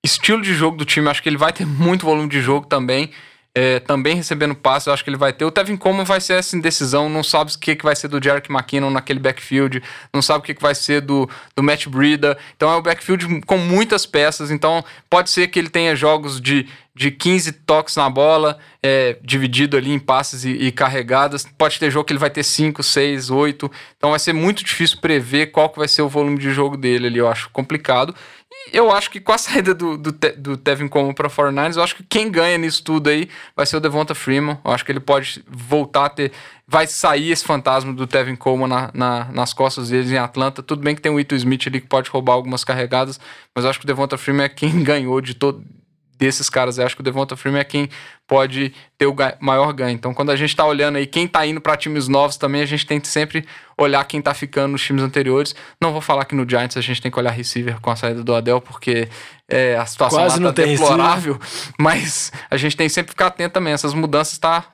estilo 0.03 0.41
de 0.41 0.53
jogo 0.53 0.75
do 0.75 0.85
time. 0.85 1.09
Acho 1.09 1.23
que 1.23 1.29
ele 1.29 1.37
vai 1.37 1.53
ter 1.53 1.65
muito 1.67 2.05
volume 2.05 2.27
de 2.29 2.41
jogo 2.41 2.67
também. 2.67 3.11
É, 3.53 3.81
também 3.81 4.15
recebendo 4.15 4.55
passes, 4.55 4.87
eu 4.87 4.93
acho 4.93 5.03
que 5.03 5.09
ele 5.09 5.17
vai 5.17 5.33
ter. 5.33 5.43
O 5.43 5.51
Tevin 5.51 5.75
Coleman 5.75 6.05
vai 6.05 6.21
ser 6.21 6.35
essa 6.35 6.55
indecisão, 6.55 7.09
não 7.09 7.21
sabe 7.21 7.51
o 7.51 7.59
que, 7.59 7.75
que 7.75 7.83
vai 7.83 7.93
ser 7.93 8.07
do 8.07 8.23
Jerick 8.23 8.49
McKinnon 8.49 8.89
naquele 8.89 9.19
backfield, 9.19 9.83
não 10.13 10.21
sabe 10.21 10.39
o 10.39 10.41
que, 10.41 10.53
que 10.53 10.61
vai 10.61 10.73
ser 10.73 11.01
do, 11.01 11.29
do 11.53 11.61
Matt 11.61 11.87
Breida. 11.87 12.37
Então 12.55 12.71
é 12.71 12.77
um 12.77 12.81
backfield 12.81 13.41
com 13.41 13.57
muitas 13.57 14.05
peças, 14.05 14.51
então 14.51 14.85
pode 15.09 15.29
ser 15.29 15.49
que 15.49 15.59
ele 15.59 15.69
tenha 15.69 15.97
jogos 15.97 16.39
de, 16.39 16.65
de 16.93 17.09
15 17.09 17.51
toques 17.53 17.95
na 17.95 18.09
bola, 18.09 18.57
é, 18.83 19.17
dividido 19.23 19.77
ali 19.77 19.91
em 19.91 19.99
passes 19.99 20.43
e, 20.43 20.49
e 20.51 20.71
carregadas. 20.71 21.45
Pode 21.57 21.79
ter 21.79 21.89
jogo 21.89 22.05
que 22.05 22.11
ele 22.13 22.19
vai 22.19 22.29
ter 22.29 22.43
5, 22.43 22.83
6, 22.83 23.29
8. 23.29 23.71
Então 23.97 24.09
vai 24.09 24.19
ser 24.19 24.33
muito 24.33 24.63
difícil 24.63 24.97
prever 24.99 25.47
qual 25.47 25.69
que 25.69 25.79
vai 25.79 25.87
ser 25.87 26.01
o 26.01 26.09
volume 26.09 26.37
de 26.37 26.51
jogo 26.51 26.75
dele 26.75 27.07
ali, 27.07 27.17
eu 27.17 27.29
acho 27.29 27.49
complicado. 27.51 28.13
E 28.73 28.77
eu 28.77 28.91
acho 28.91 29.09
que 29.09 29.19
com 29.21 29.31
a 29.31 29.37
saída 29.39 29.73
do, 29.73 29.97
do, 29.97 30.11
do 30.37 30.57
Tevin 30.57 30.87
Coleman 30.87 31.13
para 31.13 31.29
49ers, 31.29 31.77
eu 31.77 31.83
acho 31.83 31.95
que 31.95 32.03
quem 32.03 32.29
ganha 32.29 32.57
nisso 32.57 32.83
tudo 32.83 33.09
aí 33.09 33.29
vai 33.55 33.65
ser 33.65 33.77
o 33.77 33.79
Devonta 33.79 34.13
Freeman. 34.13 34.59
Eu 34.63 34.71
acho 34.71 34.83
que 34.85 34.91
ele 34.91 34.99
pode 34.99 35.43
voltar 35.47 36.05
a 36.05 36.09
ter. 36.09 36.31
Vai 36.67 36.87
sair 36.87 37.31
esse 37.31 37.43
fantasma 37.43 37.91
do 37.93 38.05
Tevin 38.05 38.35
Coleman 38.35 38.67
na, 38.67 38.91
na- 38.93 39.25
nas 39.31 39.53
costas 39.53 39.89
deles 39.89 40.11
em 40.11 40.17
Atlanta. 40.17 40.61
Tudo 40.61 40.81
bem 40.83 40.93
que 40.95 41.01
tem 41.01 41.11
o 41.11 41.19
Ito 41.19 41.35
Smith 41.35 41.67
ali 41.67 41.81
que 41.81 41.87
pode 41.87 42.09
roubar 42.09 42.33
algumas 42.33 42.63
carregadas, 42.63 43.19
mas 43.55 43.63
eu 43.63 43.69
acho 43.69 43.79
que 43.79 43.85
o 43.85 43.87
Devonta 43.87 44.17
Freeman 44.17 44.45
é 44.45 44.49
quem 44.49 44.81
ganhou 44.83 45.19
de 45.21 45.33
todo 45.33 45.63
desses 46.21 46.49
caras. 46.49 46.77
Eu 46.77 46.85
acho 46.85 46.95
que 46.95 47.01
o 47.01 47.03
Devonta 47.03 47.35
Freeman 47.35 47.61
é 47.61 47.63
quem 47.63 47.89
pode 48.27 48.71
ter 48.97 49.07
o 49.07 49.15
maior 49.39 49.73
ganho. 49.73 49.95
Então, 49.95 50.13
quando 50.13 50.29
a 50.29 50.35
gente 50.35 50.55
tá 50.55 50.63
olhando 50.63 50.97
aí 50.97 51.07
quem 51.07 51.27
tá 51.27 51.45
indo 51.47 51.59
para 51.59 51.75
times 51.75 52.07
novos 52.07 52.37
também, 52.37 52.61
a 52.61 52.65
gente 52.65 52.85
tem 52.85 52.99
que 52.99 53.07
sempre 53.07 53.43
olhar 53.77 54.03
quem 54.05 54.21
tá 54.21 54.31
ficando 54.33 54.73
nos 54.73 54.83
times 54.83 55.03
anteriores. 55.03 55.55
Não 55.81 55.91
vou 55.91 55.99
falar 55.99 56.25
que 56.25 56.35
no 56.35 56.47
Giants 56.47 56.77
a 56.77 56.81
gente 56.81 57.01
tem 57.01 57.11
que 57.11 57.17
olhar 57.17 57.31
receiver 57.31 57.79
com 57.81 57.89
a 57.89 57.95
saída 57.95 58.23
do 58.23 58.35
Adel, 58.35 58.61
porque 58.61 59.09
é, 59.49 59.75
a 59.75 59.85
situação 59.87 60.19
Quase 60.19 60.39
lá 60.39 60.53
tá 60.53 60.61
tem 60.61 60.75
deplorável, 60.75 61.39
mas 61.79 62.31
a 62.49 62.55
gente 62.55 62.77
tem 62.77 62.87
que 62.87 62.93
sempre 62.93 63.09
ficar 63.11 63.27
atento 63.27 63.53
também. 63.55 63.73
Essas 63.73 63.93
mudanças 63.95 64.37
tá 64.37 64.65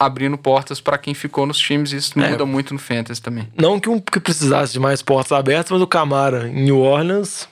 abrindo 0.00 0.36
portas 0.36 0.80
para 0.80 0.98
quem 0.98 1.14
ficou 1.14 1.46
nos 1.46 1.58
times, 1.58 1.92
e 1.92 1.96
isso 1.96 2.18
É. 2.20 2.28
muda 2.30 2.44
muito 2.44 2.72
no 2.74 2.80
Fantasy 2.80 3.22
também. 3.22 3.48
Não 3.56 3.78
que 3.80 3.88
um 3.88 4.00
que 4.00 4.18
precisasse 4.20 4.72
de 4.72 4.80
mais 4.80 5.00
portas 5.02 5.32
abertas, 5.32 5.70
mas 5.70 5.80
o 5.80 5.86
Camara 5.86 6.48
em 6.48 6.64
New 6.64 6.78
Orleans 6.78 7.48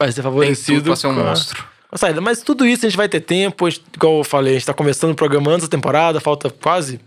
vai 0.00 0.10
ser 0.10 0.16
Tem 0.16 0.22
favorecido 0.24 0.78
tudo 0.78 0.86
pra 0.86 0.96
ser 0.96 1.06
um 1.08 1.10
a- 1.20 1.24
monstro. 1.24 1.64
A 1.96 1.98
saída. 1.98 2.20
Mas 2.20 2.42
tudo 2.42 2.66
isso 2.66 2.86
a 2.86 2.88
gente 2.88 2.96
vai 2.96 3.08
ter 3.08 3.20
tempo, 3.20 3.66
a 3.66 3.70
gente- 3.70 3.84
igual 3.94 4.18
eu 4.18 4.24
falei, 4.24 4.54
a 4.54 4.58
gente 4.58 4.66
tá 4.66 4.74
começando 4.74 5.12
o 5.12 5.14
programa 5.14 5.50
antes 5.50 5.68
da 5.68 5.76
temporada, 5.76 6.20
falta 6.20 6.48
quase 6.50 7.00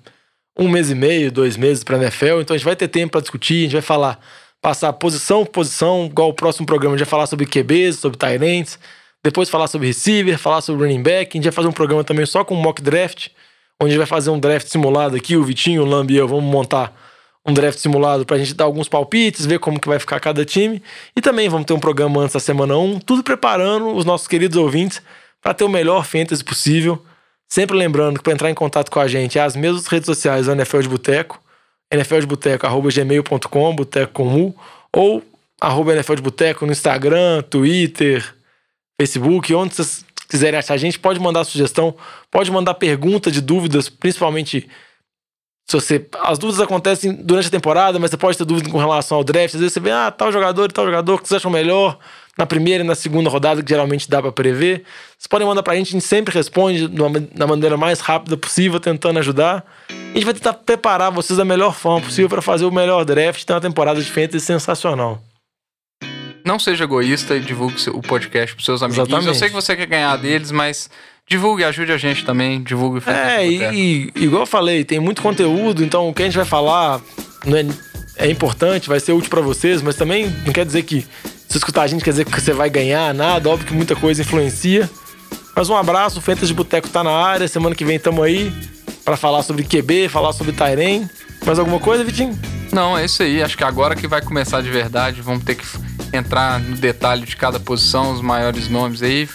um 0.58 0.68
mês 0.68 0.90
e 0.90 0.96
meio, 0.96 1.32
dois 1.32 1.56
meses 1.56 1.84
pra 1.84 1.98
NFL, 1.98 2.42
então 2.42 2.54
a 2.54 2.58
gente 2.58 2.66
vai 2.66 2.76
ter 2.76 2.88
tempo 2.90 3.14
pra 3.14 3.22
discutir, 3.22 3.60
a 3.60 3.62
gente 3.64 3.72
vai 3.74 3.82
falar, 3.82 4.20
passar 4.62 4.92
posição 4.92 5.46
por 5.46 5.52
posição, 5.52 6.08
igual 6.08 6.30
o 6.30 6.34
próximo 6.34 6.66
programa 6.66 6.96
a 6.96 6.98
gente 6.98 7.06
vai 7.06 7.12
falar 7.12 7.28
sobre 7.28 7.46
QBs, 7.46 8.00
sobre 8.00 8.18
Tyrants, 8.18 8.78
depois 9.24 9.50
falar 9.50 9.68
sobre 9.68 9.88
receiver, 9.88 10.38
falar 10.38 10.60
sobre 10.62 10.86
running 10.86 11.02
back, 11.02 11.30
a 11.30 11.38
gente 11.38 11.46
vai 11.46 11.54
fazer 11.54 11.68
um 11.70 11.72
programa 11.72 12.04
também 12.04 12.26
só 12.26 12.44
com 12.44 12.56
mock 12.56 12.82
draft, 12.82 13.30
onde 13.82 13.92
a 13.92 13.94
gente 13.94 13.98
vai 14.00 14.08
fazer 14.08 14.30
um 14.32 14.40
draft 14.40 14.68
simulado 14.68 15.16
aqui, 15.16 15.38
o 15.38 15.44
Vitinho, 15.44 15.84
o 15.84 15.86
Lambi 15.86 16.16
e 16.16 16.18
eu 16.18 16.28
vamos 16.28 16.44
montar 16.44 16.94
um 17.46 17.54
draft 17.54 17.80
simulado 17.80 18.26
pra 18.26 18.38
gente 18.38 18.54
dar 18.54 18.66
alguns 18.66 18.88
palpites, 18.88 19.46
ver 19.46 19.60
como 19.60 19.80
que 19.80 19.88
vai 19.88 20.00
ficar 20.00 20.20
cada 20.20 20.46
time. 20.46 20.82
E 21.16 21.22
também 21.22 21.50
vamos 21.50 21.66
ter 21.66 21.74
um 21.74 21.80
programa 21.80 22.22
antes 22.22 22.34
da 22.34 22.40
semana 22.40 22.78
1, 22.78 23.00
tudo 23.00 23.24
preparando 23.24 23.96
os 23.96 24.06
nossos 24.06 24.28
queridos 24.28 24.58
ouvintes 24.58 25.02
para 25.42 25.54
ter 25.54 25.64
o 25.64 25.70
melhor 25.70 26.06
fantasy 26.06 26.44
possível. 26.44 27.04
Sempre 27.48 27.76
lembrando 27.78 28.18
que 28.18 28.24
para 28.24 28.34
entrar 28.34 28.50
em 28.50 28.54
contato 28.54 28.92
com 28.92 29.00
a 29.00 29.08
gente 29.08 29.40
é 29.40 29.42
as 29.42 29.56
mesmas 29.56 29.88
redes 29.88 30.06
sociais 30.06 30.46
do 30.46 30.52
NFL 30.52 30.82
de 30.82 30.90
Boteco, 30.90 31.42
NFL 31.92 32.20
de 32.20 32.28
Boteco, 32.28 32.66
arroba 32.68 32.90
gmail.com, 32.92 33.76
boteco 33.76 34.14
com 34.14 34.36
U, 34.36 34.56
ou 34.94 35.24
arroba 35.60 35.94
NFL 35.94 36.16
de 36.16 36.22
Boteco 36.22 36.66
no 36.66 36.72
Instagram, 36.72 37.42
Twitter, 37.42 38.36
Facebook, 39.00 39.54
onde 39.56 39.76
vocês 39.76 40.06
quiserem 40.30 40.60
achar 40.60 40.76
a 40.76 40.78
gente, 40.78 41.00
pode 41.00 41.20
mandar 41.20 41.44
sugestão, 41.44 41.96
pode 42.30 42.52
mandar 42.52 42.76
pergunta 42.76 43.32
de 43.32 43.42
dúvidas, 43.42 43.90
principalmente 43.90 44.70
se 45.70 45.80
você. 45.80 46.06
As 46.22 46.40
dúvidas 46.40 46.60
acontecem 46.60 47.14
durante 47.14 47.48
a 47.48 47.52
temporada, 47.52 48.00
mas 48.00 48.10
você 48.10 48.18
pode 48.18 48.36
ter 48.38 48.44
dúvida 48.44 48.70
com 48.72 48.78
relação 48.80 49.18
ao 49.18 49.24
draft. 49.24 49.54
Às 49.54 49.62
vezes 49.62 49.74
você 49.74 49.80
vê, 49.80 49.92
ah, 49.92 50.10
tal 50.10 50.32
jogador 50.32 50.66
e 50.66 50.74
tal 50.74 50.84
jogador 50.84 51.22
que 51.22 51.28
vocês 51.28 51.38
acham 51.38 51.52
melhor 51.52 52.00
na 52.36 52.46
primeira 52.46 52.84
e 52.84 52.88
na 52.88 52.96
segunda 52.96 53.30
rodada, 53.30 53.62
que 53.62 53.70
geralmente 53.70 54.10
dá 54.10 54.20
pra 54.20 54.32
prever. 54.32 54.84
Vocês 55.18 55.28
podem 55.30 55.48
mandar 55.48 55.62
pra 55.62 55.76
gente, 55.76 55.90
a 55.90 55.92
gente 55.92 56.06
sempre 56.06 56.34
responde 56.34 56.88
da 56.88 57.46
maneira 57.46 57.78
mais 57.78 58.00
rápida 58.00 58.36
possível, 58.36 58.80
tentando 58.80 59.20
ajudar. 59.20 59.64
E 59.90 59.94
a 59.94 60.14
gente 60.14 60.26
vai 60.26 60.34
tentar 60.34 60.54
preparar 60.54 61.12
vocês 61.12 61.38
da 61.38 61.46
melhor 61.46 61.76
forma 61.76 62.02
possível 62.02 62.30
pra 62.30 62.42
fazer 62.42 62.66
o 62.66 62.72
melhor 62.72 63.06
draft. 63.06 63.44
Ter 63.44 63.54
uma 63.54 63.62
temporada 63.62 64.02
de 64.02 64.10
fantasy 64.10 64.44
sensacional. 64.44 65.22
Não 66.44 66.58
seja 66.58 66.86
egoísta 66.86 67.36
e 67.36 67.42
divulgue 67.42 67.76
o 67.92 68.02
podcast 68.02 68.56
pros 68.56 68.66
seus 68.66 68.82
amiguinhos. 68.82 69.10
Eu 69.10 69.18
Exatamente. 69.18 69.38
sei 69.38 69.50
que 69.50 69.54
você 69.54 69.76
quer 69.76 69.86
ganhar 69.86 70.16
deles, 70.18 70.50
mas 70.50 70.90
divulgue, 71.30 71.64
ajude 71.64 71.92
a 71.92 71.98
gente 71.98 72.26
também. 72.26 72.62
Divulgue 72.62 73.02
É, 73.08 73.48
e, 73.48 74.12
e 74.16 74.24
igual 74.24 74.42
eu 74.42 74.48
falei, 74.48 74.84
tem 74.84 75.00
muito 75.00 75.22
conteúdo, 75.22 75.84
então 75.84 76.10
o 76.10 76.14
que 76.14 76.24
a 76.24 76.26
gente 76.26 76.38
vai 76.38 76.46
falar 76.46 77.00
não 77.46 77.58
é, 77.58 77.66
é 78.18 78.30
importante, 78.30 78.90
vai 78.90 79.00
ser 79.00 79.14
útil 79.14 79.30
pra 79.30 79.42
vocês, 79.42 79.82
mas 79.82 79.96
também 79.96 80.34
não 80.46 80.52
quer 80.52 80.66
dizer 80.66 80.84
que 80.84 81.06
se 81.48 81.58
escutar 81.58 81.84
a 81.84 81.88
gente 81.88 82.04
quer 82.04 82.12
dizer 82.12 82.26
que 82.26 82.42
você 82.42 82.52
vai 82.52 82.70
ganhar 82.70 83.14
nada, 83.14 83.50
óbvio 83.50 83.68
que 83.68 83.74
muita 83.74 83.96
coisa 83.96 84.22
influencia. 84.22 84.90
Mas 85.56 85.70
um 85.70 85.76
abraço, 85.76 86.20
o 86.20 86.22
Fentas 86.22 86.48
de 86.48 86.54
Boteco 86.54 86.90
tá 86.90 87.04
na 87.04 87.12
área, 87.12 87.48
semana 87.48 87.76
que 87.76 87.84
vem 87.84 88.00
tamo 88.00 88.24
aí 88.24 88.52
pra 89.04 89.18
falar 89.18 89.44
sobre 89.44 89.64
QB, 89.64 90.08
falar 90.10 90.32
sobre 90.34 90.54
Tairen. 90.54 91.08
Mais 91.46 91.58
alguma 91.58 91.80
coisa, 91.80 92.04
Vitinho? 92.04 92.38
Não, 92.72 92.98
é 92.98 93.06
isso 93.06 93.24
aí. 93.24 93.42
Acho 93.42 93.58
que 93.58 93.64
agora 93.64 93.96
que 93.96 94.08
vai 94.08 94.22
começar 94.22 94.62
de 94.62 94.70
verdade, 94.70 95.22
vamos 95.22 95.44
ter 95.44 95.56
que 95.56 95.66
entrar 96.14 96.60
no 96.60 96.76
detalhe 96.76 97.26
de 97.26 97.36
cada 97.36 97.60
posição, 97.60 98.14
os 98.14 98.22
maiores 98.22 98.70
nomes 98.70 99.02
aí. 99.02 99.28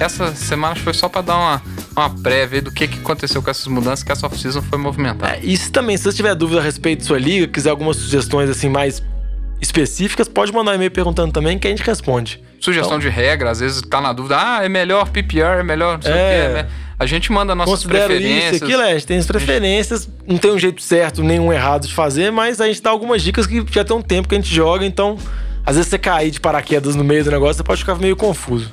Essa 0.00 0.32
semana 0.34 0.72
acho 0.72 0.80
que 0.80 0.84
foi 0.84 0.94
só 0.94 1.08
pra 1.08 1.20
dar 1.22 1.36
uma, 1.36 1.62
uma 1.96 2.10
prévia 2.10 2.62
do 2.62 2.70
que, 2.70 2.86
que 2.86 2.98
aconteceu 2.98 3.42
com 3.42 3.50
essas 3.50 3.66
mudanças, 3.66 4.02
que 4.04 4.12
essa 4.12 4.26
off-season 4.26 4.62
foi 4.62 4.78
movimentada. 4.78 5.34
É, 5.36 5.40
e 5.42 5.56
se 5.56 5.70
também, 5.72 5.96
se 5.96 6.04
você 6.04 6.16
tiver 6.16 6.34
dúvida 6.34 6.60
a 6.60 6.62
respeito 6.62 7.00
da 7.00 7.04
sua 7.06 7.18
liga, 7.18 7.48
quiser 7.48 7.70
algumas 7.70 7.96
sugestões 7.96 8.48
assim 8.48 8.68
mais 8.68 9.02
específicas, 9.60 10.28
pode 10.28 10.52
mandar 10.52 10.70
um 10.72 10.74
e-mail 10.76 10.90
perguntando 10.90 11.32
também 11.32 11.58
que 11.58 11.66
a 11.66 11.70
gente 11.70 11.82
responde. 11.82 12.40
Sugestão 12.60 12.96
Então- 12.96 12.98
de 13.00 13.08
regra, 13.08 13.50
às 13.50 13.58
vezes 13.60 13.82
tá 13.82 14.00
na 14.00 14.12
dúvida, 14.12 14.36
ah, 14.38 14.64
é 14.64 14.68
melhor 14.68 15.08
PPR, 15.10 15.60
é 15.60 15.62
melhor 15.64 15.96
não 15.96 16.02
sei 16.02 16.12
É. 16.12 16.14
o 16.14 16.46
quê. 16.48 16.62
né? 16.62 16.68
A 17.00 17.06
gente 17.06 17.30
manda 17.32 17.54
nossas 17.54 17.74
Considero 17.84 18.06
preferências. 18.06 18.54
isso, 18.56 18.64
aquilo, 18.64 18.82
é, 18.82 18.90
a 18.90 18.94
gente 18.94 19.06
tem 19.06 19.18
as 19.18 19.26
preferências, 19.26 20.08
não 20.26 20.36
tem 20.38 20.50
um 20.52 20.58
jeito 20.58 20.82
certo, 20.82 21.22
nenhum 21.22 21.52
errado 21.52 21.86
de 21.86 21.94
fazer, 21.94 22.30
mas 22.32 22.60
a 22.60 22.66
gente 22.66 22.82
dá 22.82 22.90
algumas 22.90 23.22
dicas 23.22 23.46
que 23.46 23.64
já 23.70 23.84
tem 23.84 23.96
um 23.96 24.02
tempo 24.02 24.28
que 24.28 24.34
a 24.34 24.38
gente 24.38 24.52
joga, 24.52 24.84
então 24.84 25.16
às 25.64 25.76
vezes 25.76 25.88
você 25.90 25.98
cair 25.98 26.30
de 26.32 26.40
paraquedas 26.40 26.96
no 26.96 27.04
meio 27.04 27.22
do 27.22 27.30
negócio, 27.30 27.54
você 27.54 27.62
pode 27.62 27.80
ficar 27.80 27.94
meio 27.96 28.16
confuso. 28.16 28.68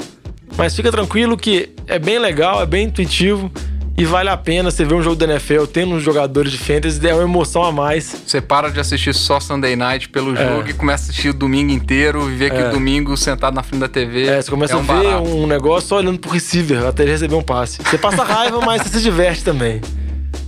Mas 0.58 0.76
fica 0.76 0.92
tranquilo 0.92 1.38
que 1.38 1.70
é 1.88 2.00
bem 2.00 2.18
legal, 2.20 2.62
é 2.62 2.66
bem 2.66 2.86
intuitivo 2.88 3.52
e 3.98 4.04
vale 4.06 4.30
a 4.30 4.36
pena 4.38 4.72
você 4.72 4.84
ver 4.86 4.94
um 4.94 5.02
jogo 5.02 5.16
da 5.16 5.26
NFL 5.26 5.66
tendo 5.66 5.96
uns 5.96 6.04
jogadores 6.04 6.52
de 6.52 6.58
fantasy, 6.58 7.06
é 7.08 7.14
uma 7.14 7.24
emoção 7.24 7.64
a 7.64 7.72
mais. 7.72 8.16
Você 8.26 8.42
para 8.42 8.70
de 8.70 8.80
assistir 8.80 9.14
só 9.14 9.40
Sunday 9.40 9.76
Night 9.76 10.10
pelo 10.10 10.36
É. 10.38 10.46
jogo 10.58 10.70
e 10.70 10.74
começa 10.74 11.04
a 11.04 11.10
assistir 11.10 11.30
o 11.30 11.34
domingo 11.34 11.72
inteiro 11.72 12.30
e 12.32 12.38
que 12.50 12.56
É. 12.58 12.70
o 12.70 12.72
domingo 12.72 13.16
sentado 13.18 13.54
na 13.54 13.64
frente 13.64 13.82
da 13.82 13.88
TV. 13.90 14.28
É, 14.28 14.42
você 14.42 14.50
começa 14.50 14.76
um 14.78 14.80
a 14.80 14.82
ver 14.84 15.04
barato. 15.04 15.24
um 15.24 15.48
negócio 15.48 15.90
só 15.90 15.98
olhando 15.98 16.20
pro 16.20 16.30
receiver 16.32 16.86
até 16.86 17.04
ele 17.04 17.12
receber 17.12 17.36
um 17.36 17.44
passe. 17.44 17.80
Você 17.84 17.98
passa 17.98 18.24
raiva, 18.24 18.60
mas 18.62 18.82
você 18.82 18.90
se 18.98 19.02
diverte 19.02 19.44
também. 19.44 19.82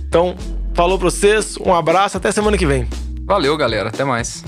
Então, 0.08 0.34
falou 0.74 0.98
pra 0.98 1.10
vocês, 1.10 1.56
um 1.58 1.74
abraço, 1.74 2.16
até 2.16 2.30
semana 2.32 2.56
que 2.56 2.66
vem. 2.66 2.86
Valeu, 3.26 3.56
galera. 3.58 3.88
Até 3.90 4.04
mais. 4.04 4.42